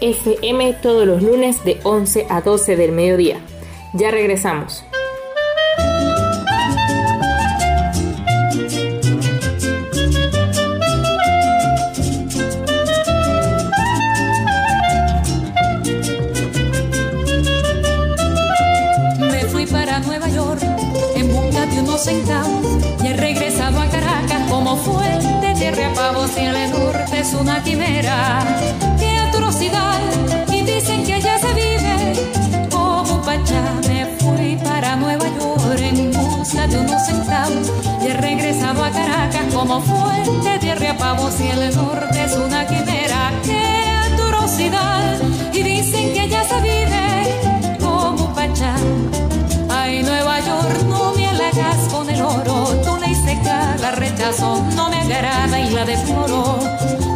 FM 0.02 0.73
todos 0.82 1.06
los 1.06 1.21
lunes 1.21 1.63
de 1.63 1.80
11 1.84 2.26
a 2.30 2.41
12 2.41 2.76
del 2.76 2.91
mediodía. 2.91 3.38
Ya 3.93 4.10
regresamos. 4.12 4.84
Y 22.08 23.08
he 23.08 23.13
regresado 23.13 23.82
a 23.82 23.88
Caracas 23.88 24.48
como 24.48 24.78
fue 24.78 25.08
de 25.41 25.56
tierra 25.56 25.88
a 25.88 25.94
pavos 25.96 26.30
y 26.38 26.41
el 26.41 26.72
norte 26.72 27.20
es 27.20 27.34
una 27.34 27.63
quimera. 27.63 28.46
¡Qué 29.00 29.18
atrocidad! 29.18 30.00
Y 30.52 30.62
dicen 30.62 31.04
que 31.04 31.15
allá 31.15 31.39
se 31.39 31.54
vive 31.56 32.70
como 32.70 33.22
Pachá. 33.24 33.63
Fui 34.20 34.56
para 34.63 34.96
Nueva 34.98 35.26
York 35.39 35.80
en 35.80 36.12
busca 36.12 36.68
de 36.68 36.78
unos 36.78 37.08
centavos 37.08 37.72
y 38.04 38.08
he 38.08 38.13
regresado 38.13 38.84
a 38.84 38.91
Caracas 38.91 39.52
como 39.52 39.82
fue 39.82 40.52
de 40.52 40.60
tierra 40.60 40.91
a 40.91 40.98
pavos 40.98 41.34
y 41.39 41.48
el 41.48 41.76
norte 41.76 42.24
es 42.24 42.34
una 42.34 42.68
quimera. 42.68 42.94
Con 52.06 52.13
el 52.13 52.22
oro, 52.22 52.65
tú 52.84 52.98
le 52.98 53.15
seca 53.15 53.76
la 53.80 53.91
rechazo, 53.91 54.63
no 54.76 54.89
me 54.89 54.98
agrada 54.98 55.60
y 55.60 55.70
la 55.72 55.86
deploro. 55.86 56.60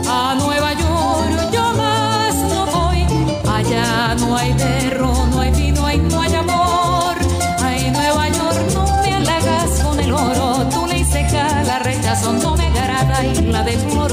A 0.07 0.35
Nueva 0.35 0.73
York 0.73 1.51
yo 1.51 1.73
más 1.73 2.35
no 2.35 2.65
voy, 2.65 3.05
allá 3.47 4.15
no 4.15 4.37
hay 4.37 4.53
perro, 4.53 5.13
no 5.31 5.41
hay 5.41 5.51
vino, 5.51 5.81
no 5.81 6.21
hay 6.21 6.33
amor. 6.33 7.15
Ay, 7.61 7.91
Nueva 7.91 8.29
York, 8.29 8.61
no 8.73 8.85
me 9.03 9.13
halagas 9.13 9.79
con 9.83 9.99
el 9.99 10.11
oro, 10.11 10.67
tú 10.69 10.85
le 10.87 11.03
seca 11.05 11.63
la 11.63 11.79
rechazo, 11.79 12.33
no 12.33 12.55
me 12.55 12.67
agrada 12.67 13.23
y 13.25 13.41
la 13.41 13.63
deploro. 13.63 14.08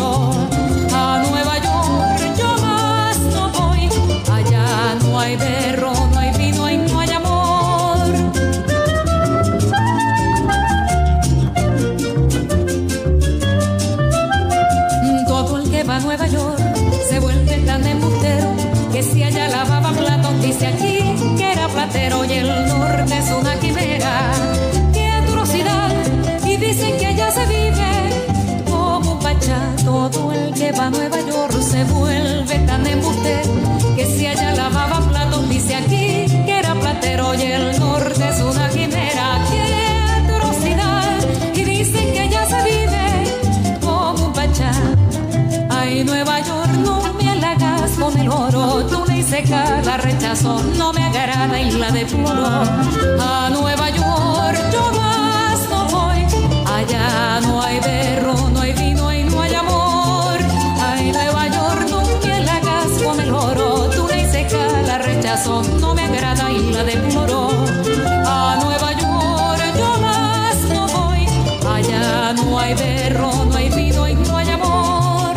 No 72.66 72.70
hay 72.70 72.79
berro, 72.85 73.44
no 73.44 73.57
hay 73.57 73.68
vino 73.68 74.09
y 74.09 74.14
no 74.14 74.37
hay 74.37 74.50
amor. 74.50 75.37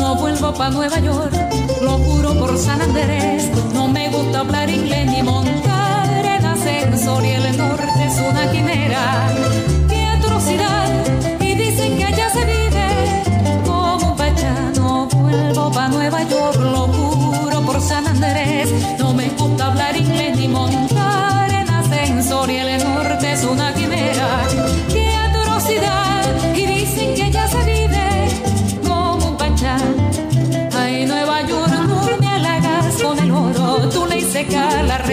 No 0.00 0.16
vuelvo 0.16 0.52
pa' 0.54 0.70
Nueva 0.70 0.98
York, 0.98 1.32
lo 1.82 1.98
juro 1.98 2.34
por 2.34 2.58
San 2.58 2.82
Andrés, 2.82 3.48
no 3.74 3.86
me 3.86 4.08
gusta 4.08 4.40
hablar 4.40 4.68
inglés 4.68 5.06
ni 5.06 5.22
montar 5.22 5.61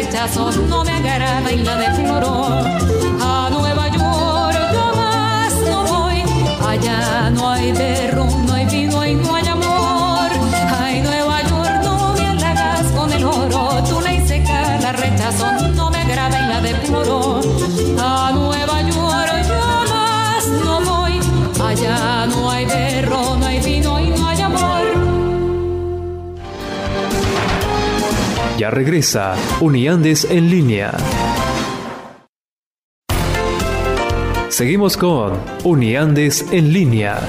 la 0.04 0.28
no 0.70 0.84
me 0.86 0.92
agrada 0.92 1.52
y 1.52 1.58
la 1.58 1.76
deploro. 1.76 2.46
A 3.22 3.50
Nueva 3.52 3.88
York 3.90 4.58
yo 4.72 4.96
más 4.96 5.54
no 5.70 5.84
voy. 5.84 6.24
Allá 6.66 7.30
no 7.32 7.50
hay 7.50 7.72
derrum, 7.74 8.46
no 8.46 8.54
hay 8.54 8.66
vino 8.66 9.06
y 9.06 9.16
no 9.16 9.36
hay 9.36 9.48
amor. 9.48 10.30
Ay, 10.80 11.02
Nueva 11.02 11.42
York, 11.42 11.82
no 11.84 12.14
me 12.14 12.28
halagas 12.28 12.92
con 12.94 13.12
el 13.12 13.26
oro. 13.26 13.84
Tu 13.84 14.00
ley 14.02 14.26
seca 14.26 14.80
la 14.82 14.94
rechazo, 14.94 15.52
no 15.76 15.90
me 15.90 15.98
agrada 15.98 16.40
y 16.40 16.48
la 16.48 16.62
deploro. 16.62 17.42
A 18.02 18.32
Nueva 18.34 18.82
York 18.82 19.48
yo 19.50 19.62
más 19.94 20.48
no 20.48 20.80
voy. 20.82 21.20
Allá 21.62 22.26
no 22.28 22.50
hay 22.50 22.66
derro, 22.66 23.29
Regresa 28.69 29.36
Uniandes 29.62 30.27
en 30.29 30.47
línea. 30.51 30.91
Seguimos 34.49 34.95
con 34.95 35.41
Uniandes 35.63 36.45
en 36.51 36.71
línea. 36.71 37.19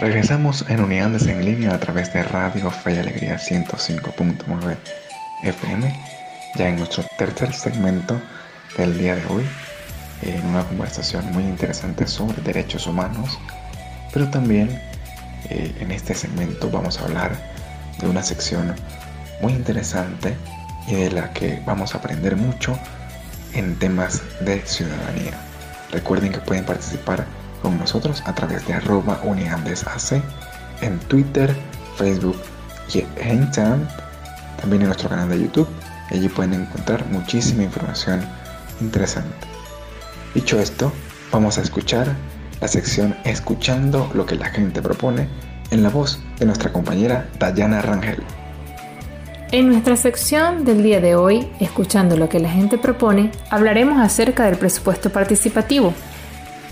Regresamos 0.00 0.64
en 0.68 0.80
Unidades 0.80 1.26
en 1.28 1.44
línea 1.44 1.74
a 1.74 1.78
través 1.78 2.12
de 2.12 2.24
Radio 2.24 2.68
Fe 2.72 2.94
y 2.94 2.98
Alegría 2.98 3.36
105.9 3.36 4.76
FM, 5.44 5.94
ya 6.56 6.68
en 6.68 6.76
nuestro 6.76 7.04
tercer 7.16 7.52
segmento 7.52 8.20
del 8.76 8.98
día 8.98 9.14
de 9.14 9.26
hoy, 9.26 9.44
en 10.22 10.46
una 10.46 10.64
conversación 10.64 11.30
muy 11.32 11.44
interesante 11.44 12.06
sobre 12.06 12.42
derechos 12.42 12.86
humanos, 12.86 13.38
pero 14.12 14.28
también 14.28 14.80
eh, 15.50 15.74
en 15.80 15.90
este 15.90 16.14
segmento 16.14 16.70
vamos 16.70 16.98
a 16.98 17.04
hablar 17.04 17.32
de 18.00 18.08
una 18.08 18.22
sección 18.22 18.74
muy 19.40 19.52
interesante 19.52 20.36
y 20.86 20.94
de 20.94 21.10
la 21.10 21.32
que 21.32 21.62
vamos 21.66 21.94
a 21.94 21.98
aprender 21.98 22.36
mucho 22.36 22.78
en 23.54 23.78
temas 23.78 24.22
de 24.40 24.60
ciudadanía. 24.66 25.32
Recuerden 25.90 26.32
que 26.32 26.38
pueden 26.38 26.64
participar 26.64 27.26
con 27.62 27.78
nosotros 27.78 28.22
a 28.26 28.34
través 28.34 28.66
de 28.66 28.74
arroba 28.74 29.20
uniandesac 29.24 30.22
en 30.80 30.98
Twitter, 31.00 31.54
Facebook 31.96 32.40
y 32.92 33.04
en 33.16 33.42
Instagram, 33.42 33.88
también 34.60 34.82
en 34.82 34.88
nuestro 34.88 35.08
canal 35.08 35.28
de 35.28 35.40
YouTube. 35.40 35.68
Allí 36.10 36.28
pueden 36.28 36.54
encontrar 36.54 37.04
muchísima 37.06 37.64
información 37.64 38.20
interesante. 38.80 39.57
Dicho 40.34 40.60
esto, 40.60 40.92
vamos 41.32 41.58
a 41.58 41.62
escuchar 41.62 42.14
la 42.60 42.68
sección 42.68 43.16
Escuchando 43.24 44.10
lo 44.14 44.26
que 44.26 44.36
la 44.36 44.46
gente 44.46 44.82
propone 44.82 45.28
en 45.70 45.82
la 45.82 45.90
voz 45.90 46.20
de 46.38 46.46
nuestra 46.46 46.72
compañera 46.72 47.28
Dayana 47.38 47.82
Rangel. 47.82 48.22
En 49.50 49.68
nuestra 49.68 49.96
sección 49.96 50.64
del 50.64 50.82
día 50.82 51.00
de 51.00 51.14
hoy, 51.14 51.48
escuchando 51.58 52.16
lo 52.16 52.28
que 52.28 52.38
la 52.38 52.50
gente 52.50 52.76
propone, 52.76 53.30
hablaremos 53.48 53.98
acerca 53.98 54.44
del 54.44 54.58
presupuesto 54.58 55.10
participativo. 55.10 55.94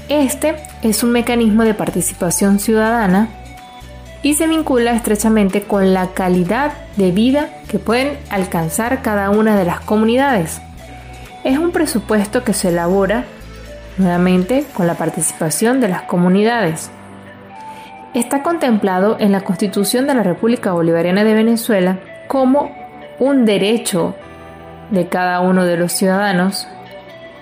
Este 0.09 0.57
es 0.83 1.03
un 1.03 1.11
mecanismo 1.11 1.64
de 1.64 1.73
participación 1.73 2.59
ciudadana 2.59 3.29
y 4.23 4.35
se 4.35 4.47
vincula 4.47 4.92
estrechamente 4.92 5.62
con 5.62 5.95
la 5.95 6.09
calidad 6.09 6.73
de 6.97 7.12
vida 7.12 7.49
que 7.69 7.79
pueden 7.79 8.19
alcanzar 8.29 9.01
cada 9.01 9.31
una 9.31 9.57
de 9.57 9.64
las 9.64 9.81
comunidades. 9.81 10.61
Es 11.45 11.59
un 11.59 11.71
presupuesto 11.71 12.45
que 12.45 12.53
se 12.53 12.69
elabora 12.69 13.25
nuevamente 13.98 14.64
con 14.74 14.87
la 14.87 14.94
participación 14.94 15.80
de 15.80 15.88
las 15.88 16.02
comunidades. 16.02 16.90
Está 18.14 18.42
contemplado 18.42 19.16
en 19.20 19.32
la 19.32 19.42
Constitución 19.42 20.06
de 20.06 20.14
la 20.14 20.22
República 20.22 20.72
Bolivariana 20.72 21.24
de 21.24 21.35
Venezuela 21.35 21.98
como 22.28 22.74
un 23.18 23.44
derecho 23.44 24.14
de 24.90 25.09
cada 25.09 25.40
uno 25.40 25.64
de 25.64 25.76
los 25.76 25.92
ciudadanos 25.92 26.66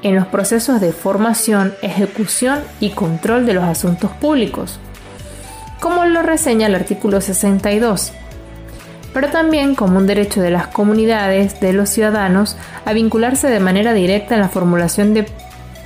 en 0.02 0.14
los 0.14 0.26
procesos 0.26 0.80
de 0.80 0.92
formación, 0.92 1.74
ejecución 1.82 2.60
y 2.80 2.90
control 2.90 3.46
de 3.46 3.54
los 3.54 3.64
asuntos 3.64 4.10
públicos, 4.12 4.78
como 5.80 6.04
lo 6.04 6.22
reseña 6.22 6.66
el 6.66 6.74
artículo 6.74 7.20
62, 7.20 8.12
pero 9.14 9.28
también 9.28 9.74
como 9.74 9.96
un 9.96 10.06
derecho 10.06 10.42
de 10.42 10.50
las 10.50 10.66
comunidades, 10.66 11.60
de 11.60 11.72
los 11.72 11.88
ciudadanos, 11.88 12.56
a 12.84 12.92
vincularse 12.92 13.48
de 13.48 13.60
manera 13.60 13.94
directa 13.94 14.34
en 14.34 14.40
la 14.40 14.48
formulación 14.48 15.14
de 15.14 15.26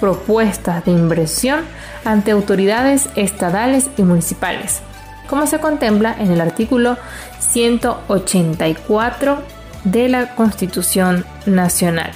propuestas 0.00 0.84
de 0.84 0.92
inversión 0.92 1.60
ante 2.04 2.30
autoridades 2.30 3.08
estatales 3.16 3.90
y 3.96 4.02
municipales, 4.02 4.80
como 5.28 5.46
se 5.46 5.58
contempla 5.58 6.14
en 6.18 6.30
el 6.30 6.40
artículo 6.40 6.96
184 7.40 9.38
de 9.84 10.08
la 10.08 10.34
Constitución 10.34 11.24
Nacional. 11.46 12.10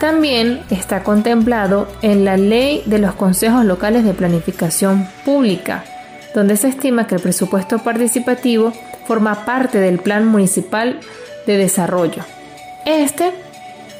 También 0.00 0.62
está 0.70 1.02
contemplado 1.02 1.86
en 2.00 2.24
la 2.24 2.38
Ley 2.38 2.82
de 2.86 2.98
los 2.98 3.14
Consejos 3.14 3.64
Locales 3.64 4.04
de 4.04 4.14
Planificación 4.14 5.06
Pública, 5.24 5.84
donde 6.34 6.56
se 6.56 6.68
estima 6.68 7.06
que 7.06 7.16
el 7.16 7.20
presupuesto 7.20 7.80
participativo 7.80 8.72
forma 9.06 9.44
parte 9.44 9.78
del 9.78 9.98
Plan 9.98 10.26
Municipal 10.26 11.00
de 11.46 11.58
Desarrollo. 11.58 12.24
Este 12.86 13.32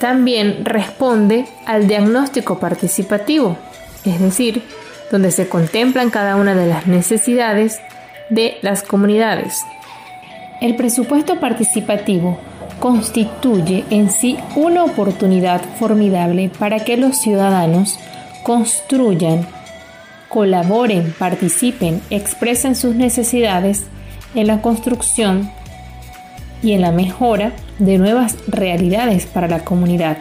también 0.01 0.65
responde 0.65 1.45
al 1.67 1.87
diagnóstico 1.87 2.59
participativo, 2.59 3.59
es 4.05 4.19
decir, 4.19 4.63
donde 5.13 5.31
se 5.31 5.47
contemplan 5.47 6.09
cada 6.09 6.37
una 6.37 6.55
de 6.55 6.67
las 6.67 6.87
necesidades 6.87 7.81
de 8.31 8.57
las 8.63 8.83
comunidades. 8.83 9.63
El 10.63 10.75
presupuesto 10.75 11.39
participativo 11.39 12.41
constituye 12.81 13.85
en 13.91 14.11
sí 14.11 14.39
una 14.57 14.85
oportunidad 14.85 15.61
formidable 15.79 16.51
para 16.59 16.81
que 16.81 16.97
los 16.97 17.19
ciudadanos 17.19 17.99
construyan, 18.43 19.47
colaboren, 20.31 21.15
participen, 21.19 22.01
expresen 22.09 22.75
sus 22.75 22.95
necesidades 22.95 23.85
en 24.35 24.47
la 24.47 24.63
construcción 24.63 25.51
y 26.63 26.73
en 26.73 26.83
la 26.83 26.93
mejora 26.93 27.53
de 27.79 27.99
nuevas 27.99 28.37
realidades 28.47 29.27
para 29.27 29.49
la 29.49 29.65
comunidad. 29.65 30.19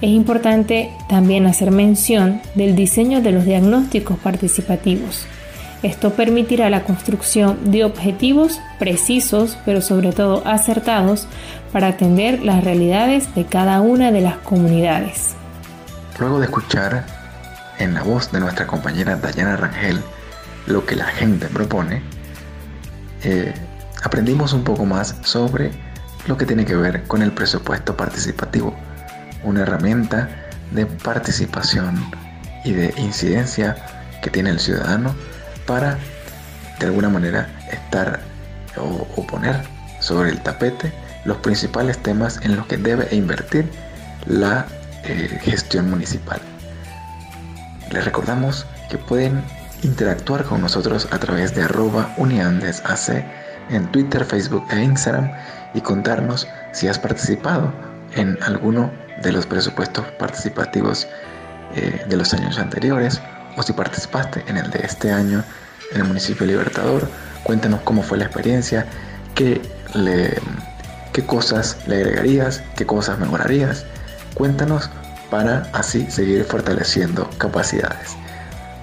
Es 0.00 0.10
importante 0.10 0.90
también 1.08 1.46
hacer 1.46 1.70
mención 1.70 2.40
del 2.54 2.76
diseño 2.76 3.20
de 3.20 3.32
los 3.32 3.44
diagnósticos 3.44 4.18
participativos 4.18 5.26
esto 5.82 6.12
permitirá 6.12 6.70
la 6.70 6.82
construcción 6.82 7.70
de 7.70 7.84
objetivos 7.84 8.60
precisos, 8.80 9.56
pero 9.64 9.80
sobre 9.80 10.12
todo 10.12 10.42
acertados, 10.44 11.28
para 11.72 11.88
atender 11.88 12.42
las 12.42 12.64
realidades 12.64 13.32
de 13.36 13.44
cada 13.46 13.80
una 13.80 14.10
de 14.10 14.20
las 14.20 14.38
comunidades. 14.38 15.34
Luego 16.18 16.40
de 16.40 16.46
escuchar 16.46 17.04
en 17.78 17.94
la 17.94 18.02
voz 18.02 18.32
de 18.32 18.40
nuestra 18.40 18.66
compañera 18.66 19.16
Dayana 19.16 19.56
Rangel 19.56 20.02
lo 20.66 20.84
que 20.84 20.96
la 20.96 21.04
gente 21.04 21.46
propone, 21.46 22.02
eh, 23.22 23.54
aprendimos 24.02 24.52
un 24.52 24.64
poco 24.64 24.84
más 24.84 25.16
sobre 25.22 25.70
lo 26.26 26.36
que 26.36 26.46
tiene 26.46 26.64
que 26.64 26.76
ver 26.76 27.04
con 27.04 27.22
el 27.22 27.32
presupuesto 27.32 27.96
participativo, 27.96 28.74
una 29.44 29.62
herramienta 29.62 30.28
de 30.72 30.86
participación 30.86 31.98
y 32.64 32.72
de 32.72 32.92
incidencia 32.98 33.76
que 34.22 34.30
tiene 34.30 34.50
el 34.50 34.60
ciudadano 34.60 35.14
para 35.66 35.98
de 36.78 36.86
alguna 36.86 37.08
manera 37.08 37.48
estar 37.72 38.20
o, 38.76 39.26
poner 39.26 39.56
sobre 40.00 40.30
el 40.30 40.40
tapete 40.42 40.92
los 41.24 41.38
principales 41.38 41.98
temas 41.98 42.40
en 42.42 42.56
los 42.56 42.66
que 42.66 42.76
debe 42.76 43.08
invertir 43.14 43.68
la 44.26 44.66
eh, 45.04 45.38
gestión 45.42 45.90
municipal. 45.90 46.40
Les 47.90 48.04
recordamos 48.04 48.66
que 48.90 48.98
pueden 48.98 49.42
interactuar 49.82 50.44
con 50.44 50.60
nosotros 50.60 51.08
a 51.10 51.18
través 51.18 51.54
de 51.54 51.62
arroba 51.62 52.14
uniandesac 52.16 53.37
en 53.70 53.86
Twitter, 53.92 54.24
Facebook 54.24 54.64
e 54.70 54.82
Instagram 54.82 55.30
y 55.74 55.80
contarnos 55.80 56.48
si 56.72 56.88
has 56.88 56.98
participado 56.98 57.72
en 58.14 58.38
alguno 58.42 58.90
de 59.22 59.32
los 59.32 59.46
presupuestos 59.46 60.04
participativos 60.18 61.06
eh, 61.74 62.04
de 62.08 62.16
los 62.16 62.32
años 62.32 62.58
anteriores 62.58 63.20
o 63.56 63.62
si 63.62 63.72
participaste 63.72 64.44
en 64.46 64.56
el 64.56 64.70
de 64.70 64.80
este 64.80 65.10
año 65.10 65.44
en 65.92 66.00
el 66.02 66.06
municipio 66.06 66.46
Libertador. 66.46 67.08
Cuéntanos 67.44 67.80
cómo 67.82 68.02
fue 68.02 68.18
la 68.18 68.24
experiencia, 68.24 68.86
qué, 69.34 69.60
le, 69.94 70.34
qué 71.12 71.24
cosas 71.24 71.76
le 71.86 71.96
agregarías, 71.96 72.62
qué 72.76 72.86
cosas 72.86 73.18
mejorarías. 73.18 73.84
Cuéntanos 74.34 74.90
para 75.30 75.68
así 75.72 76.10
seguir 76.10 76.44
fortaleciendo 76.44 77.28
capacidades. 77.38 78.16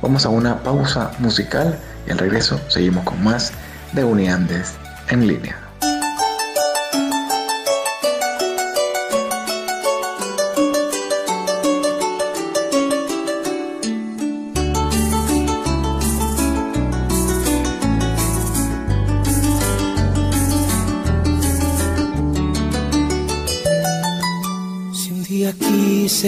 Vamos 0.02 0.26
a 0.26 0.30
una 0.30 0.62
pausa 0.62 1.12
musical 1.20 1.78
y 2.08 2.12
al 2.12 2.18
regreso 2.18 2.60
seguimos 2.68 3.04
con 3.06 3.24
más 3.24 3.52
de 3.96 4.04
Uniandes 4.04 4.74
en 5.10 5.28
línea. 5.28 5.66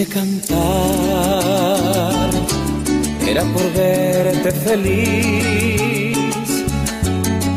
cantar 0.06 0.60
era 3.26 3.42
por 3.42 3.72
verte 3.72 4.52
feliz, 4.52 5.97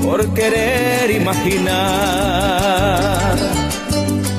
por 0.04 0.28
querer 0.34 1.12
imaginar 1.12 1.72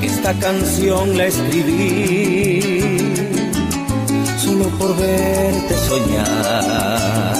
esta 0.01 0.33
canción 0.33 1.17
la 1.17 1.25
escribí, 1.25 2.61
solo 4.37 4.65
por 4.77 4.95
verte 4.97 5.75
soñar, 5.87 7.35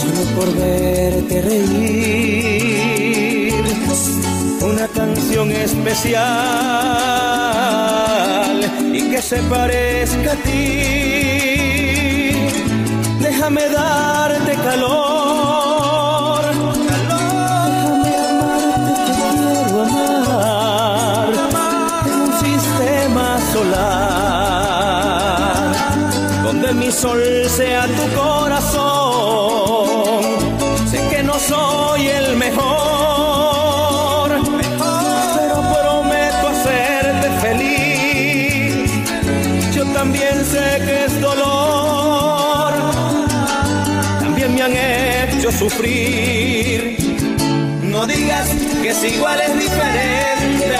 solo 0.00 0.22
por 0.36 0.48
verte 0.54 1.42
reír, 1.42 2.84
una 4.60 4.86
canción 4.88 5.52
especial 5.52 6.18
y 8.92 9.00
que 9.10 9.22
se 9.22 9.36
parezca 9.42 10.32
a 10.32 10.36
ti. 10.36 12.32
Déjame 13.20 13.68
darte 13.68 14.54
calor. 14.56 15.17
Sol 27.00 27.22
sea 27.48 27.86
tu 27.86 28.06
corazón. 28.20 29.86
Sé 30.90 30.98
que 31.10 31.22
no 31.22 31.38
soy 31.38 32.08
el 32.08 32.36
mejor, 32.36 34.30
pero 35.36 35.56
prometo 35.74 36.48
hacerte 36.48 37.28
feliz. 37.44 38.90
Yo 39.76 39.84
también 39.92 40.44
sé 40.44 40.66
que 40.86 41.04
es 41.04 41.20
dolor, 41.20 42.72
también 44.18 44.54
me 44.56 44.62
han 44.62 44.76
hecho 44.76 45.52
sufrir. 45.52 46.98
No 47.82 48.06
digas 48.06 48.48
que 48.82 48.88
es 48.88 49.04
igual, 49.04 49.40
es 49.40 49.54
diferente. 49.56 50.78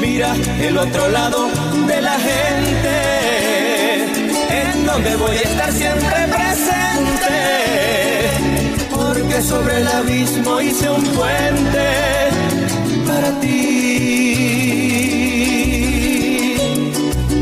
Mira 0.00 0.34
el 0.60 0.76
otro 0.76 1.08
lado 1.08 1.48
de 1.86 2.02
la 2.02 2.16
gente, 2.18 2.90
en 3.02 3.03
donde 4.94 5.16
voy 5.16 5.36
a 5.36 5.40
estar 5.40 5.72
siempre 5.72 6.28
presente. 6.28 7.34
Porque 8.94 9.42
sobre 9.42 9.78
el 9.80 9.88
abismo 9.88 10.60
hice 10.60 10.88
un 10.88 11.02
puente 11.02 12.30
para 13.08 13.40
ti. 13.40 13.50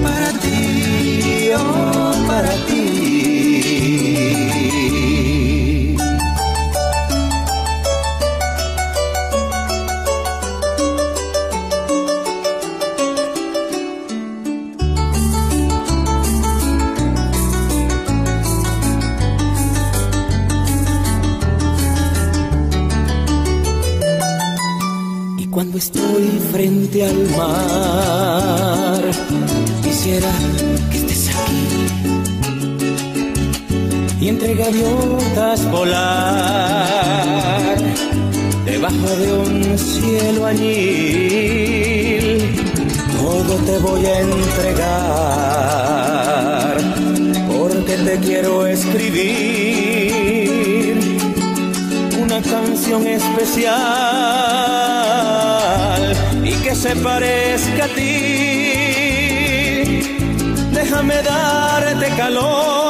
Para 0.03 0.33
ti, 0.41 1.51
oh, 1.55 2.15
para 2.27 2.53
ti. 2.67 2.72
Estoy 25.83 26.25
frente 26.53 27.05
al 27.05 27.19
mar, 27.37 29.03
quisiera 29.83 30.33
que 30.91 30.99
estés 30.99 31.29
aquí. 31.41 31.67
Y 34.21 34.29
entre 34.29 34.55
gaviotas 34.55 35.69
volar, 35.73 37.17
debajo 38.65 39.09
de 39.23 39.33
un 39.33 39.77
cielo 39.77 40.47
añil, 40.47 42.27
todo 43.21 43.53
te 43.67 43.79
voy 43.79 44.07
a 44.07 44.21
entregar, 44.21 44.87
porque 47.53 47.95
te 48.07 48.15
quiero 48.21 48.67
escribir 48.69 50.12
canción 52.43 53.07
especial 53.07 53.73
y 56.45 56.53
que 56.63 56.75
se 56.75 56.97
parezca 56.97 57.85
a 57.85 57.89
ti. 57.89 58.03
Déjame 60.73 61.23
darte 61.23 62.09
calor, 62.17 62.82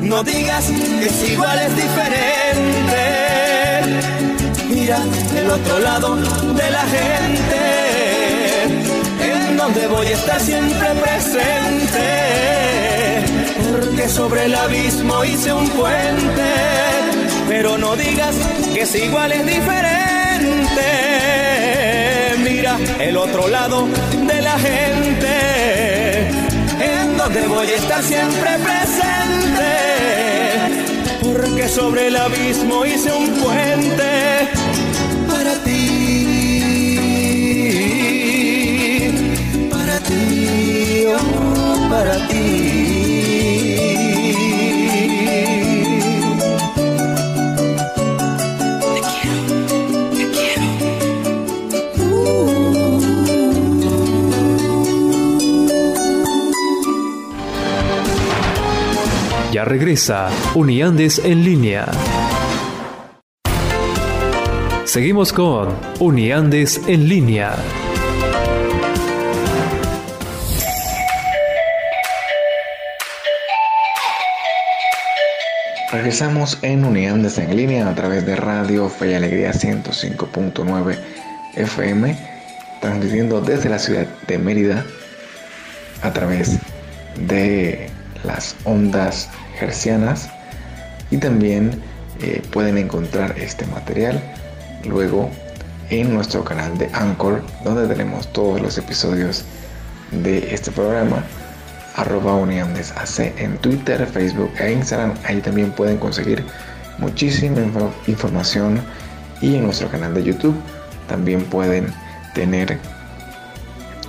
No 0.00 0.22
digas 0.22 0.64
que 1.00 1.06
es 1.06 1.30
igual, 1.30 1.58
es 1.58 1.76
diferente. 1.76 3.02
Mira 4.70 4.98
el 5.36 5.50
otro 5.50 5.78
lado 5.80 6.16
de 6.16 6.70
la 6.70 6.82
gente, 6.82 7.60
en 9.20 9.56
donde 9.58 9.86
voy 9.86 10.06
a 10.06 10.12
estar 10.12 10.40
siempre 10.40 10.88
presente. 11.02 12.00
Porque 13.70 14.08
sobre 14.08 14.46
el 14.46 14.54
abismo 14.54 15.22
hice 15.24 15.52
un 15.52 15.68
puente, 15.68 16.52
pero 17.48 17.76
no 17.76 17.96
digas 17.96 18.34
que 18.72 18.82
es 18.82 18.94
igual, 18.94 19.32
es 19.32 19.44
diferente. 19.44 20.84
Mira 22.38 22.78
el 22.98 23.16
otro 23.18 23.48
lado 23.48 23.86
de 24.26 24.40
la 24.40 24.58
gente, 24.58 25.53
en 25.53 25.53
donde 27.24 27.46
voy 27.46 27.66
a 27.66 27.76
estar 27.76 28.02
siempre 28.02 28.50
presente. 28.58 29.64
Porque 31.22 31.68
sobre 31.68 32.08
el 32.08 32.16
abismo 32.16 32.84
hice 32.84 33.12
un 33.12 33.30
puente 33.36 34.50
para 35.26 35.54
ti, 35.64 35.78
para 39.70 40.00
ti, 40.00 41.06
oh, 41.16 41.88
para 41.88 42.28
ti. 42.28 42.33
Regresa 59.64 60.28
Uniandes 60.54 61.22
en 61.24 61.42
línea. 61.42 61.86
Seguimos 64.84 65.32
con 65.32 65.74
Uniandes 66.00 66.82
en 66.86 67.08
línea. 67.08 67.56
Regresamos 75.90 76.58
en 76.60 76.84
Uniandes 76.84 77.38
en 77.38 77.56
línea 77.56 77.88
a 77.88 77.94
través 77.94 78.26
de 78.26 78.36
Radio 78.36 78.90
Fe 78.90 79.12
y 79.12 79.14
Alegría 79.14 79.52
105.9 79.52 80.98
FM, 81.54 82.18
transmitiendo 82.82 83.40
desde 83.40 83.70
la 83.70 83.78
ciudad 83.78 84.06
de 84.26 84.36
Mérida 84.36 84.84
a 86.02 86.12
través 86.12 86.58
de 87.16 87.88
las 88.24 88.56
ondas 88.64 89.28
hercianas 89.60 90.28
y 91.10 91.18
también 91.18 91.80
eh, 92.20 92.42
pueden 92.50 92.78
encontrar 92.78 93.38
este 93.38 93.66
material 93.66 94.20
luego 94.84 95.30
en 95.90 96.14
nuestro 96.14 96.44
canal 96.44 96.76
de 96.78 96.88
Anchor 96.92 97.42
donde 97.64 97.86
tenemos 97.86 98.32
todos 98.32 98.60
los 98.60 98.78
episodios 98.78 99.44
de 100.10 100.54
este 100.54 100.70
programa 100.70 101.22
arroba 101.96 102.42
AC 102.42 103.18
en 103.38 103.56
Twitter, 103.58 104.06
Facebook 104.06 104.50
e 104.58 104.72
Instagram. 104.72 105.14
Ahí 105.24 105.40
también 105.40 105.70
pueden 105.72 105.98
conseguir 105.98 106.44
muchísima 106.98 107.60
información 108.06 108.80
y 109.40 109.56
en 109.56 109.64
nuestro 109.64 109.88
canal 109.88 110.14
de 110.14 110.24
YouTube 110.24 110.56
también 111.08 111.44
pueden 111.44 111.92
tener 112.34 112.78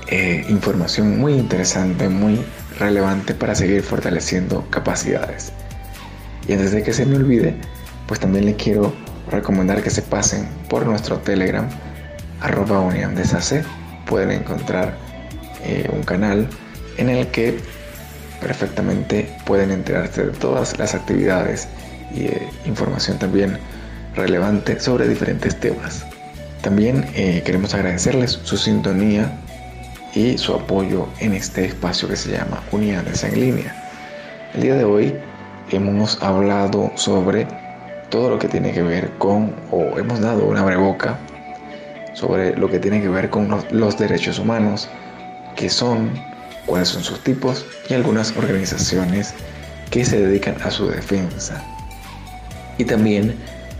eh, 0.08 0.46
información 0.50 1.20
muy 1.20 1.34
interesante, 1.34 2.10
muy 2.10 2.40
relevante 2.80 3.34
para 3.34 3.56
seguir 3.56 3.82
fortaleciendo 3.84 4.66
capacidades. 4.70 5.52
Y 6.48 6.54
antes 6.54 6.72
de 6.72 6.84
que 6.84 6.94
se 6.94 7.06
me 7.06 7.16
olvide, 7.16 7.56
pues 8.08 8.20
también 8.20 8.46
les 8.46 8.56
quiero 8.56 8.94
recomendar 9.32 9.82
que 9.82 9.90
se 9.90 10.02
pasen 10.02 10.48
por 10.70 10.86
nuestro 10.86 11.18
Telegram, 11.18 11.68
arroba 12.42 12.88
AC. 12.88 13.66
Pueden 14.06 14.32
encontrar 14.32 14.96
eh, 15.64 15.90
un 15.92 16.04
canal 16.04 16.48
en 16.98 17.10
el 17.10 17.28
que 17.28 17.58
perfectamente 18.40 19.36
pueden 19.46 19.72
enterarse 19.72 20.28
de 20.28 20.32
todas 20.32 20.78
las 20.78 20.94
actividades 20.94 21.68
y 22.14 22.26
eh, 22.26 22.48
información 22.66 23.18
también 23.18 23.58
relevante 24.16 24.80
sobre 24.80 25.08
diferentes 25.08 25.60
temas. 25.60 26.06
También 26.62 27.06
eh, 27.16 27.42
queremos 27.46 27.74
agradecerles 27.74 28.40
su 28.44 28.58
sintonía 28.58 29.40
y 30.16 30.38
su 30.38 30.54
apoyo 30.54 31.08
en 31.20 31.34
este 31.34 31.66
espacio 31.66 32.08
que 32.08 32.16
se 32.16 32.32
llama 32.32 32.64
Unidades 32.72 33.24
en 33.24 33.40
línea. 33.40 33.76
El 34.54 34.62
día 34.62 34.76
de 34.76 34.86
hoy 34.86 35.14
hemos 35.70 36.22
hablado 36.24 36.92
sobre 36.96 37.46
todo 38.10 38.30
lo 38.30 38.40
que 38.40 38.48
tiene 38.48 38.72
que 38.72 38.82
ver 38.82 39.12
con, 39.18 39.54
o 39.72 40.00
hemos 40.00 40.22
dado 40.22 40.46
una 40.46 40.64
breboca 40.64 41.20
sobre 42.14 42.56
lo 42.56 42.70
que 42.70 42.80
tiene 42.80 43.02
que 43.02 43.10
ver 43.10 43.30
con 43.30 43.50
los 43.72 43.98
derechos 43.98 44.40
humanos, 44.40 44.88
que 45.58 45.70
son 45.70 46.12
cuáles 46.66 46.88
son 46.88 47.04
sus 47.04 47.22
tipos 47.22 47.66
y 47.90 47.94
algunas 47.94 48.36
organizaciones 48.38 49.34
que 49.92 50.06
se 50.06 50.26
dedican 50.26 50.56
a 50.64 50.72
su 50.72 50.88
defensa. 50.88 51.62
Y 52.78 52.86
también 52.86 53.36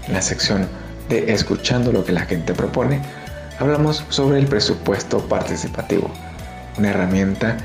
la 0.10 0.22
sección 0.22 0.68
de 1.08 1.32
escuchando 1.32 1.94
lo 1.94 2.04
que 2.04 2.12
la 2.12 2.22
gente 2.22 2.54
propone, 2.54 3.00
hablamos 3.60 4.04
sobre 4.10 4.40
el 4.40 4.48
presupuesto 4.48 5.20
participativo, 5.28 6.10
una 6.78 6.90
herramienta 6.90 7.58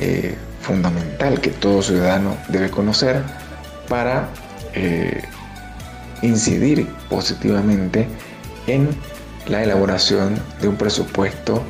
eh, 0.00 0.36
fundamental 0.62 1.40
que 1.40 1.50
todo 1.50 1.82
ciudadano 1.82 2.36
debe 2.48 2.70
conocer 2.70 3.22
para 3.88 4.28
eh, 4.74 5.22
incidir 6.22 6.86
positivamente 7.08 8.06
en 8.66 8.88
la 9.46 9.62
elaboración 9.62 10.40
de 10.60 10.68
un 10.68 10.76
presupuesto 10.76 11.62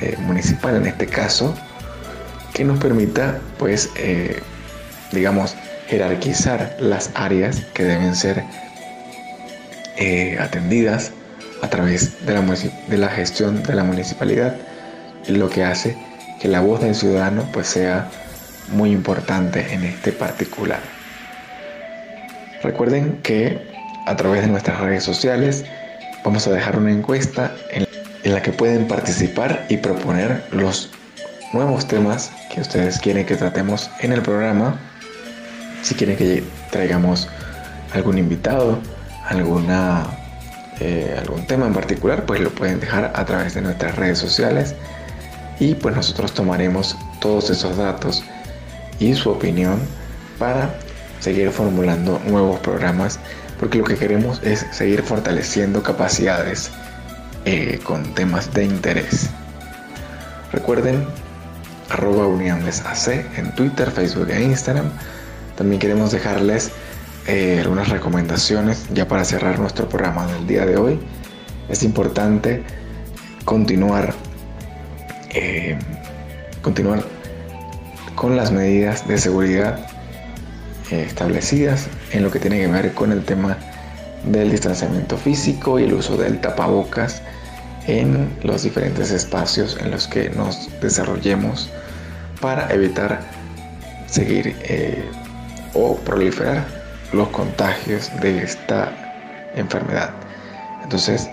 eh, 0.00 0.16
municipal, 0.20 0.76
en 0.76 0.86
este 0.86 1.06
caso 1.06 1.54
que 2.52 2.64
nos 2.64 2.78
permita, 2.78 3.38
pues, 3.56 3.88
digamos, 5.12 5.54
jerarquizar 5.86 6.76
las 6.80 7.10
áreas 7.14 7.60
que 7.72 7.84
deben 7.84 8.16
ser 8.16 8.42
atendidas 10.40 11.12
a 11.62 11.68
través 11.68 12.24
de 12.26 12.34
la, 12.34 12.42
de 12.42 12.98
la 12.98 13.08
gestión 13.08 13.62
de 13.62 13.74
la 13.74 13.84
municipalidad, 13.84 14.56
lo 15.28 15.50
que 15.50 15.64
hace 15.64 15.96
que 16.40 16.48
la 16.48 16.60
voz 16.60 16.80
del 16.80 16.94
ciudadano 16.94 17.48
pues 17.52 17.66
sea 17.66 18.08
muy 18.72 18.90
importante 18.90 19.72
en 19.72 19.84
este 19.84 20.12
particular. 20.12 20.80
Recuerden 22.62 23.18
que 23.22 23.58
a 24.06 24.16
través 24.16 24.42
de 24.42 24.48
nuestras 24.48 24.80
redes 24.80 25.04
sociales 25.04 25.64
vamos 26.24 26.46
a 26.46 26.50
dejar 26.50 26.78
una 26.78 26.90
encuesta 26.90 27.52
en, 27.70 27.86
en 28.22 28.34
la 28.34 28.42
que 28.42 28.52
pueden 28.52 28.86
participar 28.86 29.66
y 29.68 29.76
proponer 29.78 30.44
los 30.52 30.90
nuevos 31.52 31.86
temas 31.86 32.30
que 32.52 32.60
ustedes 32.60 32.98
quieren 32.98 33.26
que 33.26 33.36
tratemos 33.36 33.90
en 34.00 34.12
el 34.12 34.22
programa. 34.22 34.78
Si 35.82 35.94
quieren 35.94 36.16
que 36.16 36.42
traigamos 36.70 37.28
algún 37.92 38.18
invitado, 38.18 38.78
alguna, 39.28 40.06
eh, 40.80 41.16
algún 41.18 41.46
tema 41.46 41.66
en 41.66 41.74
particular, 41.74 42.24
pues 42.26 42.40
lo 42.40 42.50
pueden 42.50 42.80
dejar 42.80 43.12
a 43.14 43.24
través 43.24 43.54
de 43.54 43.62
nuestras 43.62 43.96
redes 43.96 44.18
sociales 44.18 44.74
y 45.58 45.74
pues 45.74 45.94
nosotros 45.96 46.32
tomaremos 46.32 46.96
todos 47.20 47.50
esos 47.50 47.76
datos 47.76 48.22
y 49.00 49.14
su 49.14 49.30
opinión 49.30 49.80
para 50.38 50.74
seguir 51.20 51.50
formulando 51.50 52.20
nuevos 52.26 52.60
programas 52.60 53.18
porque 53.58 53.78
lo 53.78 53.84
que 53.84 53.96
queremos 53.96 54.40
es 54.42 54.66
seguir 54.70 55.02
fortaleciendo 55.02 55.82
capacidades 55.82 56.70
eh, 57.44 57.80
con 57.82 58.14
temas 58.14 58.52
de 58.54 58.64
interés. 58.64 59.30
Recuerden 60.52 61.06
arroba 61.90 62.26
AC 62.26 63.08
en 63.36 63.54
Twitter, 63.54 63.90
Facebook 63.90 64.30
e 64.30 64.42
Instagram. 64.42 64.90
También 65.56 65.80
queremos 65.80 66.12
dejarles 66.12 66.70
eh, 67.28 67.60
algunas 67.60 67.90
recomendaciones 67.90 68.86
ya 68.92 69.06
para 69.06 69.24
cerrar 69.24 69.58
nuestro 69.58 69.88
programa 69.88 70.26
del 70.26 70.46
día 70.46 70.64
de 70.64 70.76
hoy. 70.78 70.98
Es 71.68 71.82
importante 71.82 72.62
continuar, 73.44 74.14
eh, 75.34 75.78
continuar 76.62 77.04
con 78.14 78.34
las 78.34 78.50
medidas 78.50 79.06
de 79.06 79.18
seguridad 79.18 79.86
eh, 80.90 81.04
establecidas 81.06 81.86
en 82.12 82.22
lo 82.22 82.30
que 82.30 82.38
tiene 82.38 82.58
que 82.60 82.66
ver 82.66 82.94
con 82.94 83.12
el 83.12 83.22
tema 83.24 83.58
del 84.24 84.50
distanciamiento 84.50 85.18
físico 85.18 85.78
y 85.78 85.84
el 85.84 85.92
uso 85.92 86.16
del 86.16 86.40
tapabocas 86.40 87.22
en 87.86 88.30
los 88.42 88.62
diferentes 88.62 89.10
espacios 89.10 89.76
en 89.82 89.90
los 89.90 90.08
que 90.08 90.30
nos 90.30 90.70
desarrollemos 90.80 91.68
para 92.40 92.72
evitar 92.72 93.20
seguir 94.06 94.56
eh, 94.62 95.04
o 95.74 95.94
proliferar 95.96 96.77
los 97.12 97.28
contagios 97.28 98.10
de 98.20 98.42
esta 98.42 98.92
enfermedad. 99.54 100.10
Entonces, 100.82 101.28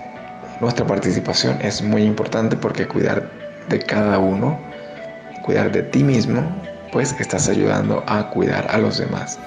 nuestra 0.61 0.85
participación 0.85 1.59
es 1.61 1.81
muy 1.81 2.03
importante 2.03 2.55
porque 2.55 2.87
cuidar 2.87 3.29
de 3.69 3.79
cada 3.79 4.19
uno, 4.19 4.59
cuidar 5.43 5.71
de 5.71 5.83
ti 5.83 6.03
mismo, 6.03 6.41
pues 6.91 7.15
estás 7.19 7.49
ayudando 7.49 8.03
a 8.07 8.29
cuidar 8.29 8.67
a 8.71 8.77
los 8.77 8.97
demás, 8.97 9.37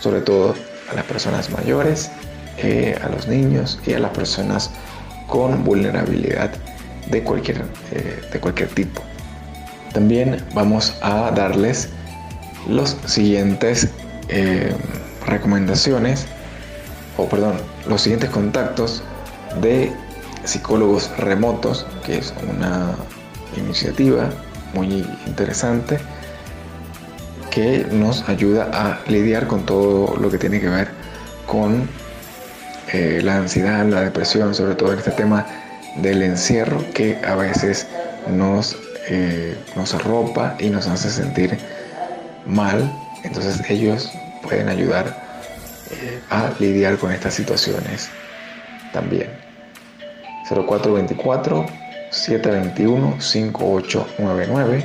sobre 0.00 0.20
todo 0.20 0.54
a 0.90 0.94
las 0.94 1.04
personas 1.04 1.50
mayores, 1.50 2.10
eh, 2.58 2.96
a 3.02 3.08
los 3.08 3.26
niños 3.26 3.78
y 3.86 3.94
a 3.94 3.98
las 3.98 4.12
personas 4.12 4.70
con 5.26 5.64
vulnerabilidad 5.64 6.50
de 7.10 7.22
cualquier, 7.22 7.62
eh, 7.92 8.20
de 8.32 8.40
cualquier 8.40 8.68
tipo. 8.70 9.02
También 9.92 10.44
vamos 10.54 10.96
a 11.02 11.30
darles 11.30 11.88
los 12.68 12.96
siguientes 13.06 13.88
eh, 14.28 14.74
recomendaciones, 15.28 16.26
o 17.16 17.28
perdón, 17.28 17.54
los 17.86 18.02
siguientes 18.02 18.30
contactos 18.30 19.02
de 19.60 19.92
psicólogos 20.44 21.10
remotos, 21.18 21.86
que 22.04 22.18
es 22.18 22.32
una 22.48 22.94
iniciativa 23.56 24.30
muy 24.74 25.04
interesante 25.26 25.98
que 27.50 27.86
nos 27.90 28.28
ayuda 28.28 28.70
a 28.72 29.00
lidiar 29.10 29.46
con 29.46 29.64
todo 29.66 30.16
lo 30.16 30.30
que 30.30 30.38
tiene 30.38 30.60
que 30.60 30.68
ver 30.68 30.88
con 31.46 31.88
eh, 32.92 33.20
la 33.22 33.36
ansiedad, 33.36 33.84
la 33.86 34.02
depresión, 34.02 34.54
sobre 34.54 34.74
todo 34.74 34.92
este 34.92 35.10
tema 35.10 35.46
del 35.96 36.22
encierro 36.22 36.84
que 36.94 37.18
a 37.26 37.34
veces 37.34 37.86
nos, 38.28 38.76
eh, 39.08 39.56
nos 39.74 39.94
arropa 39.94 40.56
y 40.58 40.70
nos 40.70 40.86
hace 40.86 41.10
sentir 41.10 41.58
mal. 42.46 42.90
Entonces 43.24 43.60
ellos 43.68 44.10
pueden 44.42 44.68
ayudar 44.68 45.06
eh, 45.90 46.20
a 46.30 46.52
lidiar 46.58 46.98
con 46.98 47.12
estas 47.12 47.34
situaciones 47.34 48.10
también. 48.92 49.28
0424 50.48 51.66
721 52.10 53.20
5899 53.20 54.84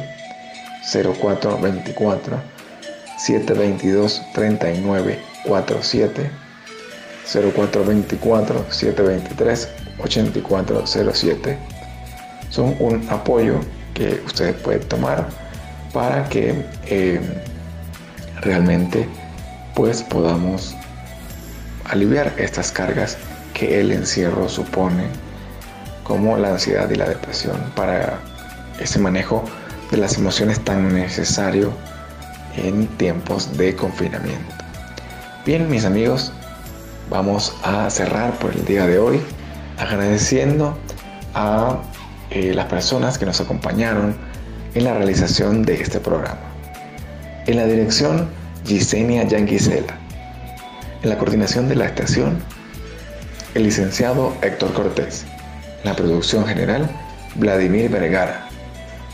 0424 0.84 2.42
722 3.18 4.22
3947 4.34 6.30
0424 7.26 8.66
723 8.70 9.70
8407 10.00 11.58
son 12.50 12.76
un 12.80 13.08
apoyo 13.10 13.60
que 13.94 14.22
ustedes 14.26 14.56
pueden 14.56 14.82
tomar 14.88 15.28
para 15.94 16.28
que 16.28 16.66
eh, 16.88 17.22
realmente 18.42 19.08
pues 19.76 20.04
podamos 20.04 20.76
aliviar 21.86 22.34
estas 22.38 22.72
cargas 22.72 23.18
que 23.54 23.80
el 23.80 23.92
encierro 23.92 24.50
supone, 24.50 25.06
como 26.04 26.38
la 26.38 26.50
ansiedad 26.50 26.90
y 26.90 26.96
la 26.96 27.10
depresión, 27.10 27.58
para 27.76 28.20
ese 28.80 29.00
manejo 29.00 29.44
de 29.92 29.98
las 29.98 30.18
emociones 30.18 30.60
tan 30.60 30.94
necesario 30.94 31.72
en 32.58 32.88
tiempos 32.98 33.58
de 33.58 33.76
confinamiento. 33.76 34.54
Bien, 35.46 35.70
mis 35.70 35.86
amigos, 35.86 36.32
vamos 37.10 37.54
a 37.64 37.90
cerrar 37.90 38.38
por 38.40 38.52
el 38.52 38.66
día 38.66 38.88
de 38.88 39.00
hoy 39.00 39.22
agradeciendo 39.78 40.78
a 41.34 41.78
eh, 42.30 42.54
las 42.54 42.66
personas 42.68 43.18
que 43.18 43.26
nos 43.26 43.42
acompañaron 43.42 44.16
en 44.74 44.84
la 44.84 44.94
realización 44.94 45.64
de 45.64 45.82
este 45.82 46.00
programa. 46.00 46.40
En 47.46 47.58
la 47.58 47.66
dirección, 47.66 48.30
Gisenia 48.66 49.24
Yanguisela. 49.24 49.98
En 51.02 51.10
la 51.10 51.18
coordinación 51.18 51.68
de 51.68 51.76
la 51.76 51.86
estación, 51.86 52.38
el 53.56 53.64
licenciado 53.64 54.34
Héctor 54.42 54.74
Cortés. 54.74 55.26
En 55.84 55.90
la 55.90 55.96
producción 55.96 56.46
general, 56.46 56.90
Vladimir 57.36 57.90
Vergara. 57.90 58.48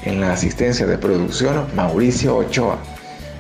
En 0.03 0.21
la 0.21 0.33
asistencia 0.33 0.85
de 0.85 0.97
producción, 0.97 1.65
Mauricio 1.75 2.37
Ochoa. 2.37 2.77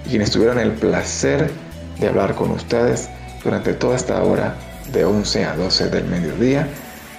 Y 0.05 0.09
quienes 0.09 0.31
tuvieron 0.31 0.57
el 0.59 0.71
placer 0.71 1.51
de 1.99 2.07
hablar 2.07 2.33
con 2.33 2.51
ustedes 2.51 3.09
durante 3.43 3.73
toda 3.73 3.95
esta 3.95 4.23
hora 4.23 4.55
de 4.91 5.05
11 5.05 5.45
a 5.45 5.55
12 5.55 5.89
del 5.89 6.05
mediodía, 6.05 6.67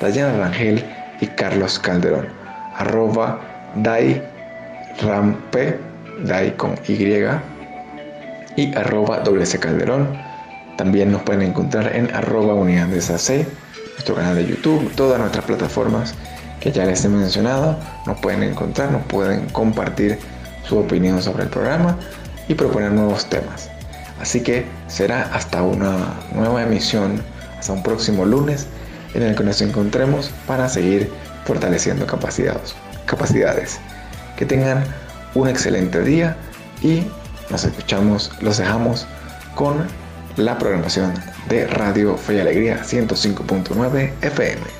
Dayana 0.00 0.36
Rangel 0.38 0.84
y 1.20 1.26
Carlos 1.28 1.78
Calderón. 1.78 2.28
Arroba 2.76 3.40
Dai 3.76 4.20
Rampe, 5.00 5.78
Dai 6.24 6.56
con 6.56 6.74
Y 6.88 6.96
y 8.56 8.74
arroba 8.76 9.20
WC 9.20 9.58
Calderón. 9.58 10.16
También 10.76 11.12
nos 11.12 11.22
pueden 11.22 11.42
encontrar 11.42 11.94
en 11.94 12.14
arroba 12.14 12.54
unidad 12.54 12.86
de 12.86 13.00
SAC, 13.00 13.46
nuestro 13.92 14.14
canal 14.14 14.36
de 14.36 14.46
YouTube, 14.46 14.90
todas 14.94 15.18
nuestras 15.18 15.44
plataformas 15.44 16.14
que 16.60 16.72
ya 16.72 16.84
les 16.84 17.04
he 17.04 17.08
mencionado. 17.08 17.76
Nos 18.06 18.18
pueden 18.20 18.42
encontrar, 18.42 18.90
nos 18.90 19.02
pueden 19.04 19.46
compartir 19.46 20.18
su 20.66 20.78
opinión 20.78 21.22
sobre 21.22 21.44
el 21.44 21.48
programa 21.48 21.96
y 22.48 22.54
proponer 22.54 22.92
nuevos 22.92 23.26
temas. 23.26 23.70
Así 24.20 24.42
que 24.42 24.66
será 24.86 25.22
hasta 25.34 25.62
una 25.62 26.14
nueva 26.34 26.62
emisión, 26.62 27.22
hasta 27.58 27.72
un 27.72 27.82
próximo 27.82 28.24
lunes 28.24 28.66
en 29.14 29.22
el 29.22 29.34
que 29.34 29.42
nos 29.42 29.60
encontremos 29.62 30.30
para 30.46 30.68
seguir 30.68 31.10
fortaleciendo 31.44 32.06
capacidades. 32.06 33.80
Que 34.36 34.46
tengan 34.46 34.84
un 35.34 35.48
excelente 35.48 36.02
día 36.02 36.36
y 36.82 37.04
nos 37.50 37.64
escuchamos, 37.64 38.30
los 38.40 38.58
dejamos 38.58 39.06
con 39.54 39.86
la 40.36 40.58
programación 40.58 41.12
de 41.48 41.66
Radio 41.66 42.16
Fe 42.16 42.36
y 42.36 42.40
Alegría 42.40 42.82
105.9 42.82 44.12
FM. 44.22 44.79